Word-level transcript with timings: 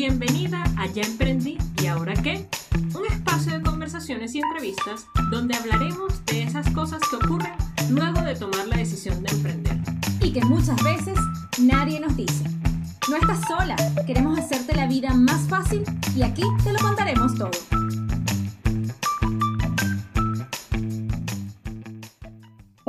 Bienvenida 0.00 0.64
a 0.78 0.86
Ya 0.86 1.02
Emprendí 1.02 1.58
y 1.82 1.86
Ahora 1.86 2.14
qué, 2.14 2.48
un 2.94 3.04
espacio 3.04 3.52
de 3.52 3.62
conversaciones 3.62 4.34
y 4.34 4.40
entrevistas 4.40 5.04
donde 5.30 5.54
hablaremos 5.54 6.24
de 6.24 6.44
esas 6.44 6.70
cosas 6.70 7.02
que 7.10 7.16
ocurren 7.16 7.52
luego 7.90 8.22
de 8.22 8.34
tomar 8.34 8.66
la 8.66 8.78
decisión 8.78 9.22
de 9.22 9.30
emprender. 9.30 9.76
Y 10.22 10.32
que 10.32 10.42
muchas 10.42 10.82
veces 10.82 11.18
nadie 11.58 12.00
nos 12.00 12.16
dice. 12.16 12.44
No 13.10 13.16
estás 13.16 13.40
sola, 13.46 13.76
queremos 14.06 14.38
hacerte 14.38 14.74
la 14.74 14.86
vida 14.86 15.12
más 15.12 15.42
fácil 15.50 15.84
y 16.16 16.22
aquí 16.22 16.44
te 16.64 16.72
lo 16.72 16.78
contaremos 16.78 17.34
todo. 17.34 17.50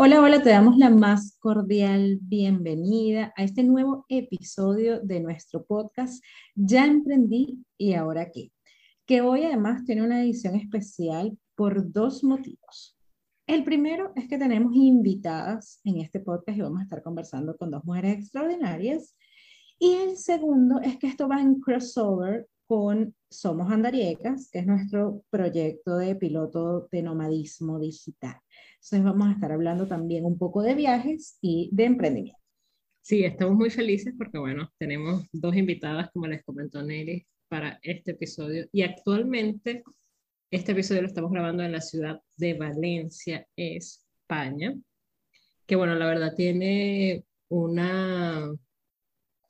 Hola, 0.03 0.19
hola, 0.19 0.41
te 0.41 0.49
damos 0.49 0.77
la 0.77 0.89
más 0.89 1.37
cordial 1.37 2.17
bienvenida 2.23 3.31
a 3.37 3.43
este 3.43 3.61
nuevo 3.61 4.07
episodio 4.09 4.99
de 4.99 5.19
nuestro 5.19 5.63
podcast 5.63 6.23
Ya 6.55 6.87
emprendí 6.87 7.63
y 7.77 7.93
ahora 7.93 8.31
qué, 8.31 8.51
que 9.05 9.21
hoy 9.21 9.43
además 9.43 9.85
tiene 9.85 10.01
una 10.01 10.23
edición 10.23 10.55
especial 10.55 11.37
por 11.53 11.91
dos 11.91 12.23
motivos. 12.23 12.97
El 13.45 13.63
primero 13.63 14.11
es 14.15 14.27
que 14.27 14.39
tenemos 14.39 14.73
invitadas 14.73 15.79
en 15.83 15.97
este 16.01 16.19
podcast 16.19 16.57
y 16.57 16.61
vamos 16.61 16.79
a 16.79 16.85
estar 16.85 17.03
conversando 17.03 17.55
con 17.55 17.69
dos 17.69 17.85
mujeres 17.85 18.17
extraordinarias. 18.17 19.15
Y 19.77 19.93
el 19.97 20.17
segundo 20.17 20.81
es 20.81 20.97
que 20.97 21.05
esto 21.05 21.27
va 21.27 21.39
en 21.39 21.59
crossover 21.59 22.47
con 22.65 23.13
Somos 23.31 23.71
Andariecas, 23.71 24.49
que 24.51 24.59
es 24.59 24.67
nuestro 24.67 25.23
proyecto 25.29 25.97
de 25.97 26.15
piloto 26.17 26.89
de 26.91 27.01
nomadismo 27.01 27.79
digital. 27.79 28.35
Entonces 28.73 29.03
vamos 29.03 29.29
a 29.29 29.31
estar 29.31 29.53
hablando 29.53 29.87
también 29.87 30.25
un 30.25 30.37
poco 30.37 30.61
de 30.61 30.75
viajes 30.75 31.37
y 31.39 31.69
de 31.71 31.85
emprendimiento. 31.85 32.41
Sí, 33.01 33.23
estamos 33.23 33.55
muy 33.55 33.69
felices 33.69 34.13
porque, 34.17 34.37
bueno, 34.37 34.69
tenemos 34.77 35.25
dos 35.31 35.55
invitadas, 35.55 36.11
como 36.11 36.27
les 36.27 36.43
comentó 36.43 36.83
Nelly, 36.83 37.25
para 37.47 37.79
este 37.83 38.11
episodio. 38.11 38.67
Y 38.73 38.81
actualmente, 38.81 39.81
este 40.51 40.73
episodio 40.73 41.03
lo 41.03 41.07
estamos 41.07 41.31
grabando 41.31 41.63
en 41.63 41.71
la 41.71 41.81
ciudad 41.81 42.19
de 42.35 42.55
Valencia, 42.55 43.47
España, 43.55 44.75
que, 45.65 45.77
bueno, 45.77 45.95
la 45.95 46.05
verdad 46.05 46.35
tiene 46.35 47.23
una 47.47 48.51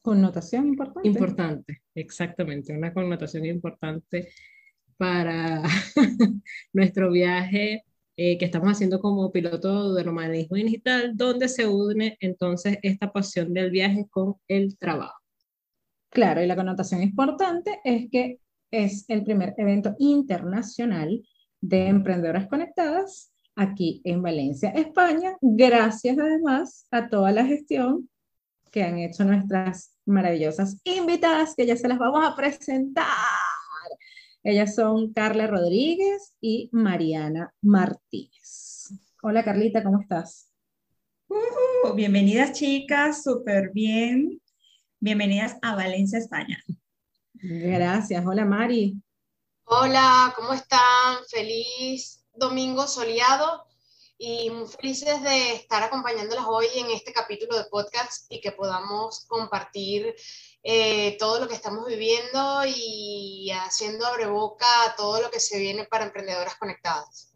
connotación 0.02 0.68
importante. 0.68 1.08
Importante, 1.08 1.82
exactamente, 1.96 2.76
una 2.76 2.94
connotación 2.94 3.46
importante 3.46 4.30
para 4.98 5.64
nuestro 6.74 7.12
viaje 7.12 7.84
eh, 8.18 8.38
que 8.38 8.46
estamos 8.46 8.72
haciendo 8.72 9.00
como 9.00 9.32
piloto 9.32 9.94
de 9.94 10.04
nomadismo 10.04 10.58
digital, 10.58 11.16
donde 11.16 11.48
se 11.48 11.68
une 11.68 12.18
entonces 12.20 12.78
esta 12.82 13.12
pasión 13.12 13.54
del 13.54 13.72
viaje 13.72 14.06
con 14.10 14.36
el 14.48 14.78
trabajo. 14.78 15.20
Claro, 16.10 16.44
y 16.44 16.48
la 16.48 16.56
connotación 16.56 17.02
importante 17.02 17.80
es 17.84 18.10
que 18.12 18.40
es 18.70 19.06
el 19.08 19.24
primer 19.24 19.54
evento 19.58 19.96
internacional 19.98 21.22
de 21.62 21.88
emprendedoras 21.88 22.48
conectadas 22.48 23.32
aquí 23.56 24.02
en 24.04 24.22
Valencia, 24.22 24.70
España, 24.70 25.38
gracias 25.42 26.18
además 26.18 26.88
a 26.92 27.10
toda 27.10 27.32
la 27.32 27.46
gestión 27.46 28.10
que 28.72 28.84
han 28.84 28.98
hecho 28.98 29.26
nuestras 29.26 29.94
maravillosas 30.06 30.78
invitadas, 30.86 31.54
que 31.56 31.66
ya 31.66 31.76
se 31.76 31.88
las 31.88 32.00
vamos 32.00 32.26
a 32.26 32.36
presentar. 32.36 33.06
Ellas 34.44 34.74
son 34.74 35.14
Carla 35.14 35.46
Rodríguez 35.46 36.34
y 36.40 36.70
Mariana 36.72 37.54
Martínez. 37.62 38.90
Hola 39.22 39.44
Carlita, 39.44 39.84
¿cómo 39.84 40.00
estás? 40.00 40.48
bienvenidas 41.96 42.54
chicas, 42.54 43.24
súper 43.24 43.72
bien. 43.74 44.42
Bienvenidas 45.00 45.58
a 45.62 45.76
Valencia, 45.76 46.20
España. 46.20 46.64
Gracias. 47.34 48.26
Hola 48.26 48.46
Mari. 48.46 48.96
Hola, 49.66 50.34
¿cómo 50.36 50.54
están? 50.54 51.18
Feliz 51.30 52.24
domingo 52.34 52.88
soleado 52.88 53.71
y 54.24 54.52
muy 54.52 54.68
felices 54.68 55.20
de 55.24 55.54
estar 55.54 55.82
acompañándolas 55.82 56.46
hoy 56.48 56.68
en 56.76 56.92
este 56.92 57.12
capítulo 57.12 57.58
de 57.58 57.64
podcast 57.72 58.32
y 58.32 58.40
que 58.40 58.52
podamos 58.52 59.26
compartir 59.28 60.14
eh, 60.62 61.18
todo 61.18 61.40
lo 61.40 61.48
que 61.48 61.56
estamos 61.56 61.88
viviendo 61.88 62.62
y 62.68 63.50
haciendo 63.50 64.06
boca 64.30 64.68
a 64.86 64.96
todo 64.96 65.24
lo 65.24 65.32
que 65.32 65.40
se 65.40 65.58
viene 65.58 65.86
para 65.86 66.06
emprendedoras 66.06 66.54
conectadas. 66.58 67.36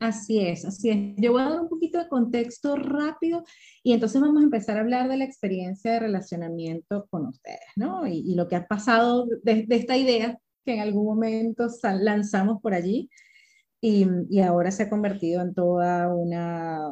Así 0.00 0.44
es, 0.44 0.64
así 0.64 0.90
es. 0.90 0.96
Yo 1.18 1.30
voy 1.30 1.42
a 1.42 1.50
dar 1.50 1.60
un 1.60 1.68
poquito 1.68 1.98
de 1.98 2.08
contexto 2.08 2.74
rápido 2.74 3.44
y 3.84 3.92
entonces 3.92 4.20
vamos 4.20 4.42
a 4.42 4.44
empezar 4.44 4.76
a 4.76 4.80
hablar 4.80 5.08
de 5.08 5.18
la 5.18 5.24
experiencia 5.24 5.92
de 5.92 6.00
relacionamiento 6.00 7.06
con 7.10 7.26
ustedes, 7.26 7.60
¿no? 7.76 8.08
Y, 8.08 8.34
lo 8.34 8.48
que 8.48 8.56
ha 8.56 8.66
pasado 8.66 9.28
desde 9.44 9.66
de 9.66 9.76
esta 9.76 9.96
idea 9.96 10.36
que 10.64 10.74
en 10.74 10.80
algún 10.80 11.06
momento 11.06 11.68
lanzamos 12.00 12.60
por 12.60 12.74
allí 12.74 13.08
y, 13.86 14.06
y, 14.30 14.40
ahora 14.40 14.70
se 14.70 14.84
ha 14.84 14.88
convertido 14.88 15.42
en 15.42 15.52
toda 15.52 16.08
una 16.08 16.90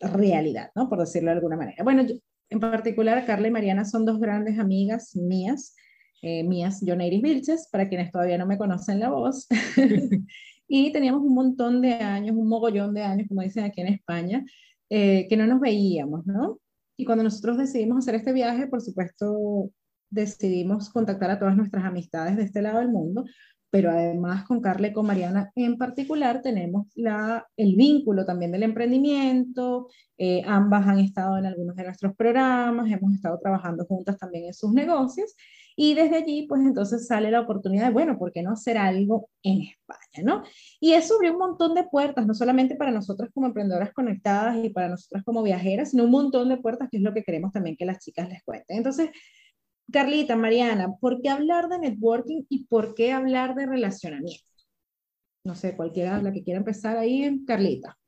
realidad, 0.00 0.70
¿no? 0.74 0.88
Por 0.88 1.00
decirlo 1.00 1.28
de 1.30 1.36
alguna 1.36 1.58
manera. 1.58 1.84
Bueno, 1.84 2.02
yo, 2.02 2.14
en 2.48 2.60
particular, 2.60 3.26
Carla 3.26 3.48
y 3.48 3.50
Mariana 3.50 3.84
son 3.84 4.06
dos 4.06 4.18
grandes 4.18 4.58
amigas 4.58 5.14
mías, 5.14 5.76
eh, 6.22 6.44
mías, 6.44 6.82
Iris 6.82 7.20
Vilches, 7.20 7.68
para 7.70 7.90
quienes 7.90 8.10
todavía 8.10 8.38
no 8.38 8.46
me 8.46 8.56
conocen 8.56 9.00
la 9.00 9.10
voz. 9.10 9.48
y 10.66 10.92
teníamos 10.92 11.20
un 11.20 11.34
montón 11.34 11.82
de 11.82 11.92
años, 11.92 12.34
un 12.34 12.48
mogollón 12.48 12.94
de 12.94 13.02
años, 13.02 13.28
como 13.28 13.42
dicen 13.42 13.64
aquí 13.64 13.82
en 13.82 13.88
España, 13.88 14.46
eh, 14.88 15.26
que 15.28 15.36
no 15.36 15.46
nos 15.46 15.60
veíamos, 15.60 16.24
¿no? 16.24 16.58
Y 16.96 17.04
cuando 17.04 17.22
nosotros 17.22 17.58
decidimos 17.58 17.98
hacer 17.98 18.14
este 18.14 18.32
viaje, 18.32 18.66
por 18.66 18.80
supuesto, 18.80 19.70
decidimos 20.08 20.88
contactar 20.88 21.32
a 21.32 21.38
todas 21.38 21.54
nuestras 21.54 21.84
amistades 21.84 22.38
de 22.38 22.44
este 22.44 22.62
lado 22.62 22.78
del 22.78 22.88
mundo, 22.88 23.26
pero 23.70 23.90
además 23.90 24.44
con 24.44 24.60
Carla 24.60 24.88
y 24.88 24.92
con 24.92 25.06
Mariana 25.06 25.50
en 25.54 25.76
particular 25.76 26.40
tenemos 26.42 26.86
la, 26.94 27.46
el 27.56 27.76
vínculo 27.76 28.24
también 28.24 28.52
del 28.52 28.62
emprendimiento, 28.62 29.88
eh, 30.16 30.42
ambas 30.46 30.86
han 30.86 30.98
estado 31.00 31.38
en 31.38 31.46
algunos 31.46 31.76
de 31.76 31.84
nuestros 31.84 32.14
programas, 32.16 32.90
hemos 32.90 33.14
estado 33.14 33.38
trabajando 33.40 33.84
juntas 33.84 34.18
también 34.18 34.46
en 34.46 34.54
sus 34.54 34.72
negocios 34.72 35.34
y 35.76 35.94
desde 35.94 36.16
allí 36.16 36.46
pues 36.48 36.62
entonces 36.62 37.06
sale 37.06 37.30
la 37.30 37.40
oportunidad 37.40 37.86
de, 37.86 37.92
bueno, 37.92 38.18
¿por 38.18 38.32
qué 38.32 38.42
no 38.42 38.50
hacer 38.50 38.78
algo 38.78 39.28
en 39.42 39.62
España? 39.62 40.24
¿no? 40.24 40.42
Y 40.80 40.94
eso 40.94 41.14
abrió 41.14 41.32
un 41.32 41.38
montón 41.38 41.74
de 41.74 41.84
puertas, 41.84 42.26
no 42.26 42.34
solamente 42.34 42.74
para 42.74 42.90
nosotras 42.90 43.30
como 43.32 43.46
emprendedoras 43.46 43.92
conectadas 43.92 44.64
y 44.64 44.70
para 44.70 44.88
nosotras 44.88 45.22
como 45.24 45.42
viajeras, 45.42 45.90
sino 45.90 46.04
un 46.04 46.10
montón 46.10 46.48
de 46.48 46.56
puertas 46.56 46.88
que 46.90 46.96
es 46.96 47.02
lo 47.02 47.14
que 47.14 47.22
queremos 47.22 47.52
también 47.52 47.76
que 47.76 47.84
las 47.84 48.00
chicas 48.00 48.28
les 48.28 48.42
cuenten. 48.42 48.78
Entonces, 48.78 49.10
Carlita, 49.90 50.36
Mariana, 50.36 50.96
¿por 51.00 51.22
qué 51.22 51.30
hablar 51.30 51.68
de 51.68 51.78
networking 51.78 52.42
y 52.48 52.64
por 52.64 52.94
qué 52.94 53.12
hablar 53.12 53.54
de 53.54 53.66
relacionamiento? 53.66 54.44
No 55.44 55.54
sé, 55.54 55.74
cualquiera 55.76 56.20
la 56.20 56.32
que 56.32 56.42
quiera 56.42 56.58
empezar 56.58 56.98
ahí, 56.98 57.42
Carlita. 57.46 57.98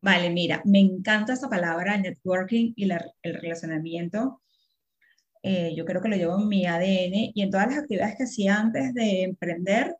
Vale, 0.00 0.30
mira, 0.30 0.62
me 0.64 0.80
encanta 0.80 1.34
esa 1.34 1.48
palabra, 1.48 1.96
networking 1.96 2.72
y 2.74 2.90
el 2.90 3.34
relacionamiento. 3.34 4.42
Eh, 5.42 5.74
yo 5.76 5.84
creo 5.84 6.00
que 6.00 6.08
lo 6.08 6.16
llevo 6.16 6.40
en 6.40 6.48
mi 6.48 6.66
ADN 6.66 7.32
y 7.34 7.42
en 7.42 7.50
todas 7.50 7.68
las 7.68 7.78
actividades 7.78 8.16
que 8.16 8.24
hacía 8.24 8.58
antes 8.58 8.94
de 8.94 9.22
emprender, 9.22 9.96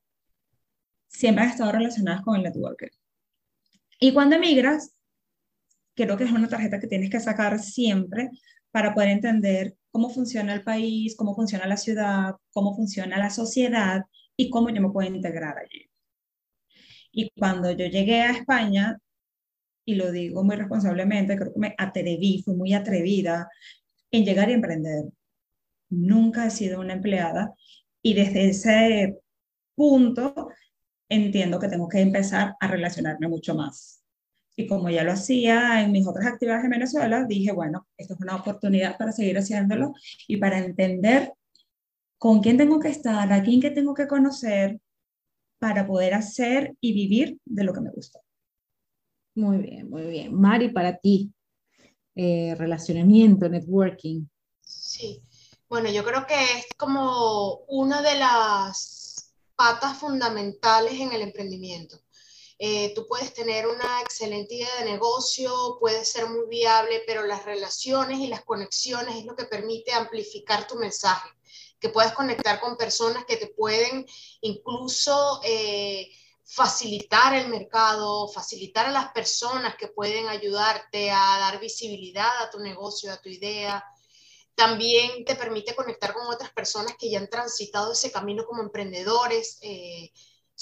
siempre 1.08 1.44
han 1.44 1.50
estado 1.50 1.72
relacionadas 1.72 2.22
con 2.22 2.36
el 2.36 2.42
networking. 2.42 2.88
Y 4.00 4.12
cuando 4.12 4.36
emigras, 4.36 4.94
creo 5.94 6.16
que 6.16 6.24
es 6.24 6.32
una 6.32 6.48
tarjeta 6.48 6.80
que 6.80 6.86
tienes 6.88 7.10
que 7.10 7.20
sacar 7.20 7.58
siempre 7.60 8.30
para 8.72 8.94
poder 8.94 9.10
entender 9.10 9.76
cómo 9.90 10.10
funciona 10.10 10.54
el 10.54 10.64
país, 10.64 11.14
cómo 11.16 11.34
funciona 11.34 11.66
la 11.66 11.76
ciudad, 11.76 12.34
cómo 12.52 12.74
funciona 12.74 13.18
la 13.18 13.30
sociedad 13.30 14.02
y 14.36 14.50
cómo 14.50 14.70
yo 14.70 14.80
me 14.82 14.90
puedo 14.90 15.08
integrar 15.08 15.58
allí. 15.58 15.88
Y 17.12 17.30
cuando 17.38 17.70
yo 17.70 17.86
llegué 17.86 18.22
a 18.22 18.32
España, 18.32 18.98
y 19.84 19.96
lo 19.96 20.10
digo 20.12 20.44
muy 20.44 20.56
responsablemente, 20.56 21.36
creo 21.36 21.52
que 21.52 21.60
me 21.60 21.74
atreví, 21.78 22.42
fui 22.44 22.54
muy 22.54 22.72
atrevida 22.74 23.48
en 24.10 24.24
llegar 24.24 24.50
y 24.50 24.54
emprender. 24.54 25.04
Nunca 25.90 26.46
he 26.46 26.50
sido 26.50 26.80
una 26.80 26.94
empleada 26.94 27.52
y 28.02 28.14
desde 28.14 28.48
ese 28.50 29.18
punto 29.74 30.48
entiendo 31.08 31.58
que 31.58 31.68
tengo 31.68 31.88
que 31.88 32.00
empezar 32.00 32.54
a 32.60 32.66
relacionarme 32.68 33.28
mucho 33.28 33.54
más 33.54 34.01
y 34.56 34.66
como 34.66 34.90
ya 34.90 35.04
lo 35.04 35.12
hacía 35.12 35.82
en 35.82 35.92
mis 35.92 36.06
otras 36.06 36.26
actividades 36.26 36.64
en 36.64 36.70
Venezuela, 36.70 37.24
dije, 37.24 37.52
bueno, 37.52 37.86
esto 37.96 38.14
es 38.14 38.20
una 38.20 38.36
oportunidad 38.36 38.98
para 38.98 39.12
seguir 39.12 39.38
haciéndolo 39.38 39.94
y 40.28 40.36
para 40.36 40.58
entender 40.58 41.32
con 42.18 42.40
quién 42.40 42.56
tengo 42.56 42.78
que 42.78 42.88
estar, 42.88 43.32
a 43.32 43.42
quién 43.42 43.60
que 43.60 43.70
tengo 43.70 43.94
que 43.94 44.06
conocer 44.06 44.80
para 45.58 45.86
poder 45.86 46.14
hacer 46.14 46.74
y 46.80 46.92
vivir 46.92 47.38
de 47.44 47.64
lo 47.64 47.72
que 47.72 47.80
me 47.80 47.90
gusta. 47.90 48.20
Muy 49.34 49.58
bien, 49.58 49.88
muy 49.88 50.02
bien. 50.02 50.34
Mari, 50.34 50.70
para 50.70 50.96
ti, 50.98 51.32
eh, 52.14 52.54
relacionamiento, 52.56 53.48
networking. 53.48 54.26
Sí, 54.60 55.22
bueno, 55.68 55.90
yo 55.90 56.04
creo 56.04 56.26
que 56.26 56.34
es 56.34 56.66
como 56.76 57.60
una 57.68 58.02
de 58.02 58.16
las 58.16 59.32
patas 59.56 59.96
fundamentales 59.96 61.00
en 61.00 61.12
el 61.12 61.22
emprendimiento. 61.22 62.01
Eh, 62.64 62.92
tú 62.94 63.08
puedes 63.08 63.34
tener 63.34 63.66
una 63.66 64.00
excelente 64.02 64.54
idea 64.54 64.76
de 64.78 64.92
negocio, 64.92 65.78
puede 65.80 66.04
ser 66.04 66.28
muy 66.28 66.46
viable, 66.48 67.02
pero 67.08 67.24
las 67.26 67.44
relaciones 67.44 68.20
y 68.20 68.28
las 68.28 68.44
conexiones 68.44 69.16
es 69.16 69.24
lo 69.24 69.34
que 69.34 69.46
permite 69.46 69.90
amplificar 69.92 70.68
tu 70.68 70.76
mensaje, 70.76 71.28
que 71.80 71.88
puedas 71.88 72.12
conectar 72.12 72.60
con 72.60 72.76
personas 72.76 73.24
que 73.24 73.36
te 73.36 73.48
pueden 73.48 74.06
incluso 74.42 75.40
eh, 75.42 76.08
facilitar 76.44 77.34
el 77.34 77.48
mercado, 77.48 78.28
facilitar 78.28 78.86
a 78.86 78.92
las 78.92 79.10
personas 79.10 79.74
que 79.74 79.88
pueden 79.88 80.28
ayudarte 80.28 81.10
a 81.10 81.38
dar 81.40 81.58
visibilidad 81.58 82.42
a 82.42 82.48
tu 82.48 82.60
negocio, 82.60 83.12
a 83.12 83.20
tu 83.20 83.28
idea. 83.28 83.84
También 84.54 85.24
te 85.24 85.34
permite 85.34 85.74
conectar 85.74 86.14
con 86.14 86.32
otras 86.32 86.52
personas 86.52 86.94
que 86.96 87.10
ya 87.10 87.18
han 87.18 87.28
transitado 87.28 87.92
ese 87.92 88.12
camino 88.12 88.44
como 88.46 88.62
emprendedores, 88.62 89.58
eh, 89.62 90.12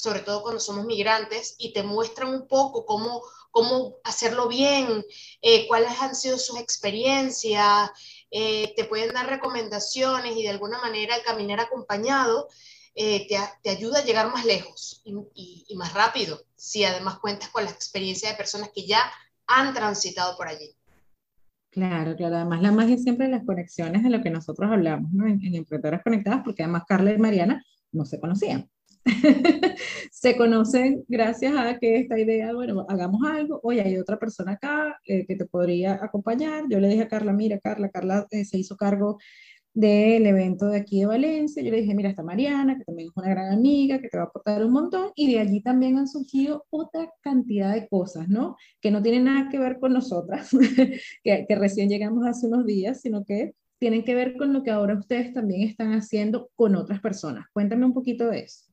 sobre 0.00 0.20
todo 0.20 0.42
cuando 0.42 0.60
somos 0.60 0.86
migrantes, 0.86 1.56
y 1.58 1.72
te 1.72 1.82
muestran 1.82 2.32
un 2.32 2.48
poco 2.48 2.86
cómo, 2.86 3.22
cómo 3.50 3.96
hacerlo 4.04 4.48
bien, 4.48 5.04
eh, 5.42 5.68
cuáles 5.68 6.00
han 6.00 6.14
sido 6.14 6.38
sus 6.38 6.58
experiencias, 6.58 7.90
eh, 8.30 8.72
te 8.76 8.84
pueden 8.84 9.12
dar 9.12 9.28
recomendaciones 9.28 10.36
y 10.36 10.42
de 10.42 10.50
alguna 10.50 10.80
manera 10.80 11.16
el 11.16 11.22
caminar 11.22 11.60
acompañado 11.60 12.48
eh, 12.94 13.26
te, 13.62 13.70
ayuda 13.70 14.00
a 14.00 14.04
llegar 14.04 14.32
más 14.32 14.44
lejos 14.44 15.02
y, 15.04 15.64
y, 15.68 15.76
más 15.76 15.92
rápido, 15.94 16.42
si 16.56 16.84
además 16.84 17.18
cuentas 17.18 17.50
con 17.50 17.64
la 17.64 17.70
experiencia 17.70 18.30
de 18.30 18.36
personas 18.36 18.70
que 18.74 18.86
ya 18.86 19.10
han 19.46 19.74
transitado 19.74 20.36
por 20.36 20.48
allí. 20.48 20.74
Claro, 21.70 22.16
claro. 22.16 22.36
Además, 22.36 22.62
la 22.62 22.72
magia 22.72 22.98
siempre 22.98 23.28
las 23.28 23.44
conexiones 23.44 24.02
de 24.02 24.10
lo 24.10 24.22
que 24.22 24.30
nosotros 24.30 24.70
hablamos, 24.72 25.12
¿no? 25.12 25.26
En, 25.26 25.44
en 25.44 25.54
Emprendedoras 25.54 26.02
Conectadas, 26.02 26.42
porque 26.44 26.64
además 26.64 26.82
Carla 26.88 27.12
y 27.12 27.18
Mariana 27.18 27.64
no 27.92 28.04
se 28.04 28.18
conocían. 28.18 28.68
se 30.10 30.36
conocen 30.36 31.04
gracias 31.08 31.54
a 31.56 31.78
que 31.78 32.00
esta 32.00 32.18
idea, 32.18 32.52
bueno, 32.52 32.84
hagamos 32.88 33.22
algo, 33.26 33.60
oye, 33.62 33.80
hay 33.80 33.96
otra 33.96 34.18
persona 34.18 34.52
acá 34.52 34.98
eh, 35.06 35.26
que 35.26 35.36
te 35.36 35.46
podría 35.46 35.94
acompañar. 36.02 36.64
Yo 36.68 36.80
le 36.80 36.88
dije 36.88 37.02
a 37.02 37.08
Carla, 37.08 37.32
mira, 37.32 37.58
Carla, 37.58 37.88
Carla 37.90 38.26
eh, 38.30 38.44
se 38.44 38.58
hizo 38.58 38.76
cargo 38.76 39.18
del 39.72 40.26
evento 40.26 40.66
de 40.66 40.78
aquí 40.78 41.00
de 41.00 41.06
Valencia. 41.06 41.62
Yo 41.62 41.70
le 41.70 41.80
dije, 41.80 41.94
mira, 41.94 42.10
está 42.10 42.22
Mariana, 42.22 42.76
que 42.76 42.84
también 42.84 43.08
es 43.08 43.16
una 43.16 43.30
gran 43.30 43.52
amiga, 43.52 44.00
que 44.00 44.08
te 44.08 44.18
va 44.18 44.24
a 44.24 44.26
aportar 44.26 44.64
un 44.64 44.72
montón. 44.72 45.12
Y 45.14 45.32
de 45.32 45.40
allí 45.40 45.62
también 45.62 45.98
han 45.98 46.08
surgido 46.08 46.66
otra 46.70 47.10
cantidad 47.22 47.72
de 47.72 47.88
cosas, 47.88 48.28
¿no? 48.28 48.56
Que 48.80 48.90
no 48.90 49.02
tienen 49.02 49.24
nada 49.24 49.48
que 49.50 49.58
ver 49.58 49.78
con 49.78 49.92
nosotras, 49.92 50.50
que, 51.24 51.46
que 51.48 51.54
recién 51.56 51.88
llegamos 51.88 52.26
hace 52.26 52.46
unos 52.46 52.66
días, 52.66 53.00
sino 53.00 53.24
que 53.24 53.54
tienen 53.78 54.04
que 54.04 54.14
ver 54.14 54.36
con 54.36 54.52
lo 54.52 54.62
que 54.62 54.70
ahora 54.70 54.94
ustedes 54.98 55.32
también 55.32 55.62
están 55.62 55.92
haciendo 55.94 56.50
con 56.54 56.76
otras 56.76 57.00
personas. 57.00 57.46
Cuéntame 57.52 57.86
un 57.86 57.94
poquito 57.94 58.28
de 58.28 58.40
eso. 58.40 58.69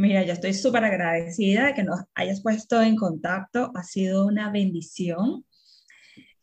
Mira, 0.00 0.22
yo 0.22 0.32
estoy 0.32 0.54
súper 0.54 0.82
agradecida 0.82 1.66
de 1.66 1.74
que 1.74 1.82
nos 1.82 2.00
hayas 2.14 2.40
puesto 2.40 2.80
en 2.80 2.96
contacto. 2.96 3.70
Ha 3.74 3.82
sido 3.82 4.24
una 4.24 4.50
bendición. 4.50 5.44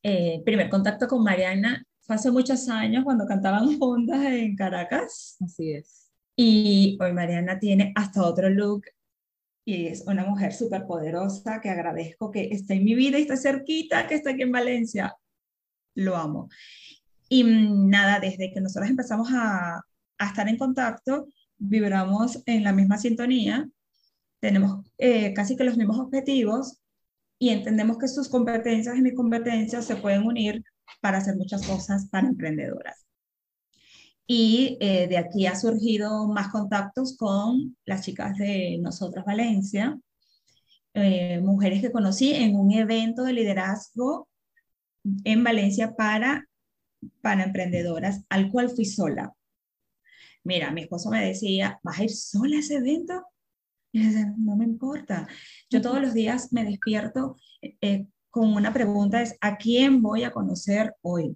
Eh, 0.03 0.43
primer 0.45 0.69
contacto 0.69 1.07
con 1.07 1.23
Mariana 1.23 1.83
fue 2.01 2.17
hace 2.17 2.29
muchos 2.29 2.69
años 2.69 3.03
cuando 3.03 3.25
cantaban 3.25 3.65
juntas 3.79 4.23
en 4.25 4.55
Caracas. 4.55 5.37
Así 5.43 5.71
es. 5.71 6.11
Y 6.35 6.99
hoy 7.01 7.13
Mariana 7.13 7.57
tiene 7.57 7.93
hasta 7.95 8.27
otro 8.27 8.47
look 8.51 8.83
y 9.65 9.87
es 9.87 10.05
una 10.05 10.23
mujer 10.23 10.53
súper 10.53 10.85
poderosa 10.85 11.59
que 11.59 11.71
agradezco 11.71 12.29
que 12.29 12.49
esté 12.51 12.75
en 12.75 12.83
mi 12.83 12.93
vida 12.93 13.17
y 13.17 13.23
esté 13.23 13.37
cerquita, 13.37 14.05
que 14.05 14.13
está 14.13 14.29
aquí 14.29 14.43
en 14.43 14.51
Valencia. 14.51 15.15
Lo 15.95 16.15
amo. 16.15 16.47
Y 17.27 17.43
mm, 17.43 17.89
nada, 17.89 18.19
desde 18.19 18.51
que 18.53 18.61
nosotros 18.61 18.87
empezamos 18.87 19.29
a, 19.33 19.77
a 20.19 20.25
estar 20.27 20.47
en 20.47 20.59
contacto, 20.59 21.25
vibramos 21.57 22.41
en 22.45 22.63
la 22.63 22.73
misma 22.73 22.97
sintonía, 22.97 23.69
tenemos 24.39 24.85
eh, 24.97 25.33
casi 25.33 25.55
que 25.55 25.63
los 25.63 25.77
mismos 25.77 25.99
objetivos 25.99 26.79
y 27.39 27.49
entendemos 27.49 27.97
que 27.97 28.07
sus 28.07 28.29
competencias 28.29 28.95
y 28.95 29.01
mis 29.01 29.15
competencias 29.15 29.85
se 29.85 29.95
pueden 29.95 30.23
unir 30.23 30.63
para 31.01 31.19
hacer 31.19 31.35
muchas 31.35 31.65
cosas 31.65 32.07
para 32.09 32.27
emprendedoras. 32.27 33.05
Y 34.25 34.77
eh, 34.81 35.07
de 35.07 35.17
aquí 35.17 35.45
ha 35.45 35.55
surgido 35.55 36.27
más 36.27 36.49
contactos 36.49 37.15
con 37.17 37.77
las 37.85 38.03
chicas 38.03 38.37
de 38.37 38.77
Nosotras 38.81 39.23
Valencia, 39.25 39.97
eh, 40.93 41.39
mujeres 41.41 41.81
que 41.81 41.91
conocí 41.91 42.33
en 42.33 42.55
un 42.55 42.71
evento 42.71 43.23
de 43.23 43.33
liderazgo 43.33 44.27
en 45.23 45.43
Valencia 45.43 45.95
para, 45.95 46.45
para 47.21 47.43
emprendedoras, 47.43 48.23
al 48.29 48.51
cual 48.51 48.69
fui 48.69 48.85
sola. 48.85 49.36
Mira, 50.47 50.71
mi 50.71 50.83
esposo 50.83 51.09
me 51.09 51.25
decía, 51.25 51.77
¿vas 51.83 51.99
a 51.99 52.05
ir 52.05 52.09
sola 52.09 52.55
a 52.55 52.59
ese 52.59 52.75
evento? 52.75 53.21
Y 53.91 53.99
yo 54.01 54.07
decía, 54.07 54.33
no 54.37 54.55
me 54.55 54.63
importa. 54.63 55.27
Yo 55.69 55.81
todos 55.81 56.01
los 56.01 56.13
días 56.13 56.53
me 56.53 56.63
despierto 56.63 57.35
eh, 57.81 58.07
con 58.29 58.53
una 58.53 58.71
pregunta, 58.71 59.21
es, 59.21 59.35
¿a 59.41 59.57
quién 59.57 60.01
voy 60.01 60.23
a 60.23 60.31
conocer 60.31 60.95
hoy? 61.01 61.35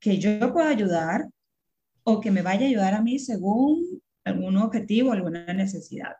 Que 0.00 0.16
yo 0.16 0.54
pueda 0.54 0.70
ayudar 0.70 1.28
o 2.02 2.18
que 2.22 2.30
me 2.30 2.40
vaya 2.40 2.64
a 2.64 2.68
ayudar 2.70 2.94
a 2.94 3.02
mí 3.02 3.18
según 3.18 4.00
algún 4.24 4.56
objetivo, 4.56 5.12
alguna 5.12 5.52
necesidad. 5.52 6.12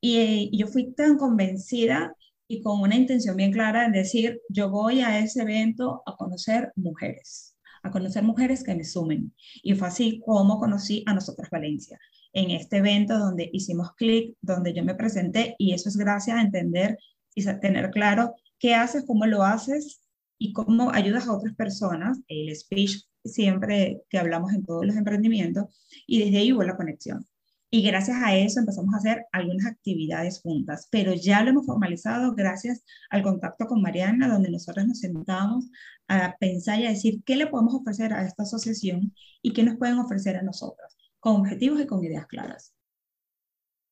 Y, 0.00 0.56
yo 0.56 0.68
fui 0.68 0.92
tan 0.92 1.18
convencida 1.18 2.14
y 2.46 2.62
con 2.62 2.80
una 2.80 2.94
intención 2.94 3.34
bien 3.34 3.50
clara 3.50 3.88
de 3.88 3.98
decir, 3.98 4.40
yo 4.48 4.70
voy 4.70 5.00
a 5.00 5.18
ese 5.18 5.42
evento 5.42 6.04
a 6.06 6.14
conocer 6.14 6.70
mujeres 6.76 7.51
a 7.82 7.90
conocer 7.90 8.22
mujeres 8.22 8.62
que 8.62 8.74
me 8.74 8.84
sumen. 8.84 9.32
Y 9.62 9.74
fue 9.74 9.88
así 9.88 10.22
como 10.24 10.58
conocí 10.58 11.02
a 11.06 11.14
Nosotras 11.14 11.50
Valencia, 11.50 11.98
en 12.32 12.50
este 12.50 12.78
evento 12.78 13.18
donde 13.18 13.50
hicimos 13.52 13.92
clic, 13.94 14.36
donde 14.40 14.72
yo 14.72 14.84
me 14.84 14.94
presenté 14.94 15.54
y 15.58 15.72
eso 15.72 15.88
es 15.88 15.96
gracias 15.96 16.36
a 16.36 16.42
entender 16.42 16.98
y 17.34 17.44
tener 17.60 17.90
claro 17.90 18.34
qué 18.58 18.74
haces, 18.74 19.04
cómo 19.06 19.26
lo 19.26 19.42
haces 19.42 20.02
y 20.38 20.52
cómo 20.52 20.90
ayudas 20.92 21.26
a 21.26 21.32
otras 21.32 21.54
personas, 21.54 22.20
el 22.28 22.54
speech 22.54 23.02
siempre 23.24 24.02
que 24.08 24.18
hablamos 24.18 24.52
en 24.52 24.64
todos 24.64 24.84
los 24.84 24.96
emprendimientos 24.96 25.66
y 26.06 26.24
desde 26.24 26.38
ahí 26.38 26.52
hubo 26.52 26.62
la 26.62 26.76
conexión. 26.76 27.26
Y 27.74 27.80
gracias 27.80 28.18
a 28.22 28.36
eso 28.36 28.60
empezamos 28.60 28.92
a 28.92 28.98
hacer 28.98 29.24
algunas 29.32 29.64
actividades 29.64 30.42
juntas, 30.42 30.88
pero 30.90 31.14
ya 31.14 31.42
lo 31.42 31.48
hemos 31.48 31.64
formalizado 31.64 32.34
gracias 32.34 32.84
al 33.08 33.22
contacto 33.22 33.64
con 33.64 33.80
Mariana, 33.80 34.28
donde 34.28 34.50
nosotros 34.50 34.86
nos 34.86 34.98
sentamos 34.98 35.70
a 36.06 36.36
pensar 36.38 36.80
y 36.80 36.86
a 36.86 36.90
decir 36.90 37.22
qué 37.24 37.34
le 37.34 37.46
podemos 37.46 37.74
ofrecer 37.74 38.12
a 38.12 38.26
esta 38.26 38.42
asociación 38.42 39.14
y 39.40 39.54
qué 39.54 39.62
nos 39.62 39.78
pueden 39.78 39.98
ofrecer 39.98 40.36
a 40.36 40.42
nosotras, 40.42 40.98
con 41.18 41.36
objetivos 41.36 41.80
y 41.80 41.86
con 41.86 42.04
ideas 42.04 42.26
claras. 42.26 42.74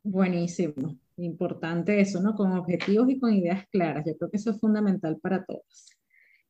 Buenísimo, 0.03 0.99
importante 1.17 2.03
eso, 2.03 2.21
¿no? 2.21 2.35
Con 2.35 2.53
objetivos 2.53 3.09
y 3.09 3.19
con 3.19 3.33
ideas 3.33 3.65
claras. 3.73 4.05
Yo 4.07 4.15
creo 4.19 4.31
que 4.31 4.37
eso 4.37 4.51
es 4.51 4.61
fundamental 4.61 5.19
para 5.23 5.43
todos. 5.47 5.87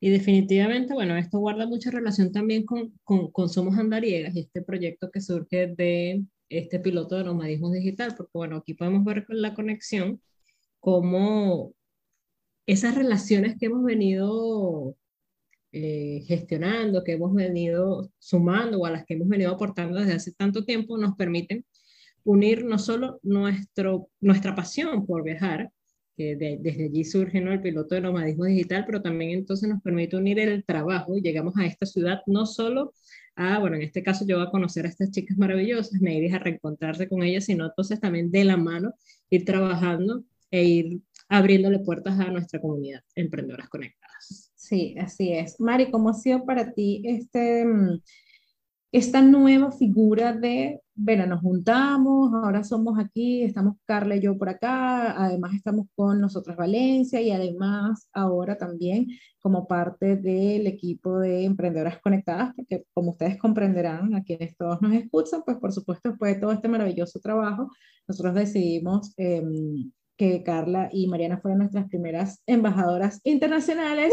Y 0.00 0.10
definitivamente, 0.10 0.94
bueno, 0.94 1.16
esto 1.16 1.38
guarda 1.38 1.64
mucha 1.68 1.92
relación 1.92 2.32
también 2.32 2.66
con, 2.66 2.92
con, 3.04 3.30
con 3.30 3.48
Somos 3.48 3.78
Andariegas 3.78 4.34
y 4.34 4.40
este 4.40 4.62
proyecto 4.62 5.12
que 5.12 5.20
surge 5.20 5.68
de 5.76 6.24
este 6.50 6.80
piloto 6.80 7.16
de 7.16 7.24
nomadismo 7.24 7.70
digital, 7.70 8.14
porque 8.16 8.32
bueno, 8.34 8.56
aquí 8.58 8.74
podemos 8.74 9.04
ver 9.04 9.24
con 9.24 9.40
la 9.40 9.54
conexión 9.54 10.20
cómo 10.80 11.74
esas 12.66 12.94
relaciones 12.94 13.56
que 13.58 13.66
hemos 13.66 13.84
venido 13.84 14.96
eh, 15.72 16.24
gestionando, 16.26 17.04
que 17.04 17.12
hemos 17.12 17.32
venido 17.34 18.10
sumando 18.18 18.80
o 18.80 18.86
a 18.86 18.90
las 18.90 19.04
que 19.06 19.14
hemos 19.14 19.28
venido 19.28 19.52
aportando 19.52 19.98
desde 19.98 20.14
hace 20.14 20.32
tanto 20.32 20.64
tiempo, 20.64 20.98
nos 20.98 21.16
permiten 21.16 21.64
unir 22.24 22.64
no 22.64 22.78
solo 22.78 23.20
nuestro, 23.22 24.08
nuestra 24.20 24.54
pasión 24.54 25.06
por 25.06 25.22
viajar, 25.22 25.70
que 26.16 26.36
desde 26.36 26.84
allí 26.84 27.04
surge 27.04 27.40
¿no? 27.40 27.52
el 27.52 27.62
piloto 27.62 27.94
de 27.94 28.02
nomadismo 28.02 28.44
digital, 28.44 28.84
pero 28.84 29.00
también 29.00 29.30
entonces 29.30 29.68
nos 29.68 29.82
permite 29.82 30.16
unir 30.16 30.38
el 30.38 30.64
trabajo 30.64 31.16
y 31.16 31.22
llegamos 31.22 31.56
a 31.56 31.66
esta 31.66 31.86
ciudad 31.86 32.20
no 32.26 32.46
solo 32.46 32.92
ah, 33.40 33.58
bueno, 33.58 33.76
en 33.76 33.82
este 33.82 34.02
caso 34.02 34.26
yo 34.26 34.36
voy 34.36 34.46
a 34.46 34.50
conocer 34.50 34.84
a 34.84 34.88
estas 34.90 35.10
chicas 35.10 35.38
maravillosas, 35.38 36.00
me 36.00 36.14
iré 36.14 36.32
a 36.32 36.38
reencontrarse 36.38 37.08
con 37.08 37.22
ellas, 37.22 37.46
sino 37.46 37.64
entonces 37.64 37.98
también 37.98 38.30
de 38.30 38.44
la 38.44 38.58
mano 38.58 38.92
ir 39.30 39.46
trabajando 39.46 40.24
e 40.50 40.64
ir 40.64 41.00
abriéndole 41.28 41.78
puertas 41.78 42.20
a 42.20 42.30
nuestra 42.30 42.60
comunidad, 42.60 43.02
emprendedoras 43.14 43.68
conectadas. 43.70 44.52
Sí, 44.54 44.94
así 44.98 45.32
es. 45.32 45.58
Mari, 45.58 45.90
¿cómo 45.90 46.10
ha 46.10 46.14
sido 46.14 46.44
para 46.44 46.72
ti 46.72 47.02
este, 47.06 47.64
mm, 47.64 48.02
esta 48.92 49.22
nueva 49.22 49.72
figura 49.72 50.34
de, 50.34 50.80
bueno, 51.02 51.26
nos 51.26 51.40
juntamos, 51.40 52.32
ahora 52.34 52.62
somos 52.62 52.98
aquí, 52.98 53.42
estamos 53.42 53.76
Carla 53.86 54.16
y 54.16 54.20
yo 54.20 54.36
por 54.36 54.50
acá, 54.50 55.12
además 55.12 55.54
estamos 55.54 55.86
con 55.94 56.20
nosotras 56.20 56.58
Valencia 56.58 57.22
y 57.22 57.30
además 57.30 58.06
ahora 58.12 58.58
también 58.58 59.06
como 59.40 59.66
parte 59.66 60.16
del 60.16 60.66
equipo 60.66 61.18
de 61.18 61.44
Emprendedoras 61.44 62.00
Conectadas, 62.00 62.52
porque 62.54 62.84
como 62.92 63.12
ustedes 63.12 63.38
comprenderán, 63.38 64.14
a 64.14 64.22
quienes 64.22 64.54
todos 64.56 64.82
nos 64.82 64.92
escuchan, 64.92 65.42
pues 65.44 65.56
por 65.56 65.72
supuesto 65.72 66.10
después 66.10 66.34
de 66.34 66.40
todo 66.40 66.52
este 66.52 66.68
maravilloso 66.68 67.18
trabajo, 67.20 67.70
nosotros 68.06 68.34
decidimos... 68.34 69.14
Em, 69.16 69.90
que 70.16 70.42
Carla 70.42 70.90
y 70.92 71.06
Mariana 71.06 71.40
fueron 71.40 71.60
nuestras 71.60 71.88
primeras 71.88 72.42
embajadoras 72.44 73.22
internacionales 73.24 74.12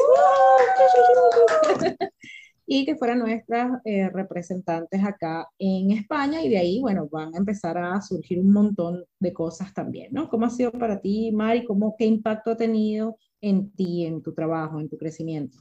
y 2.69 2.85
que 2.85 2.97
fueran 2.97 3.19
nuestras 3.19 3.79
eh, 3.85 4.09
representantes 4.09 5.01
acá 5.03 5.49
en 5.57 5.91
España 5.91 6.43
y 6.43 6.49
de 6.49 6.57
ahí, 6.57 6.81
bueno, 6.81 7.07
van 7.09 7.33
a 7.33 7.37
empezar 7.37 7.77
a 7.77 8.01
surgir 8.01 8.39
un 8.39 8.51
montón 8.51 9.05
de 9.19 9.33
cosas 9.33 9.73
también, 9.73 10.09
¿no? 10.11 10.29
¿Cómo 10.29 10.45
ha 10.45 10.49
sido 10.49 10.73
para 10.73 10.99
ti, 10.99 11.31
Mari? 11.31 11.65
¿Cómo, 11.65 11.95
¿Qué 11.97 12.05
impacto 12.05 12.51
ha 12.51 12.57
tenido 12.57 13.17
en 13.39 13.71
ti, 13.71 14.05
en 14.05 14.21
tu 14.21 14.33
trabajo, 14.33 14.81
en 14.81 14.89
tu 14.89 14.97
crecimiento? 14.97 15.57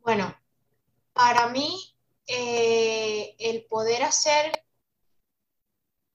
Bueno, 0.00 0.34
para 1.12 1.48
mí 1.48 1.68
eh, 2.26 3.36
el 3.38 3.66
poder 3.66 4.04
hacer 4.04 4.64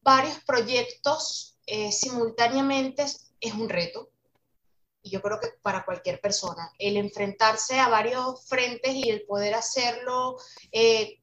varios 0.02 0.40
proyectos 0.44 1.60
eh, 1.68 1.92
simultáneamente 1.92 3.04
es 3.04 3.54
un 3.54 3.70
reto. 3.70 4.13
Y 5.04 5.12
yo 5.12 5.22
creo 5.22 5.40
que 5.40 5.50
para 5.62 5.86
cualquier 5.86 6.20
persona, 6.20 6.72
el 6.80 6.98
enfrentarse 6.98 7.80
a 7.80 7.90
varios 7.90 8.48
frentes 8.48 8.96
y 8.96 9.10
el 9.10 9.26
poder 9.26 9.54
hacerlo 9.54 10.38
eh, 10.72 11.20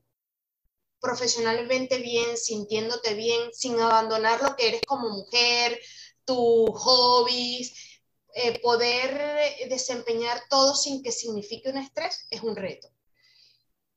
profesionalmente 1.00 1.98
bien, 1.98 2.36
sintiéndote 2.36 3.14
bien, 3.14 3.52
sin 3.52 3.80
abandonar 3.80 4.42
lo 4.42 4.54
que 4.54 4.68
eres 4.68 4.82
como 4.86 5.08
mujer, 5.08 5.80
tus 6.24 6.70
hobbies, 6.74 8.02
eh, 8.34 8.60
poder 8.60 9.68
desempeñar 9.68 10.42
todo 10.48 10.74
sin 10.74 11.02
que 11.02 11.10
signifique 11.10 11.70
un 11.70 11.78
estrés, 11.78 12.26
es 12.30 12.42
un 12.42 12.54
reto. 12.54 12.88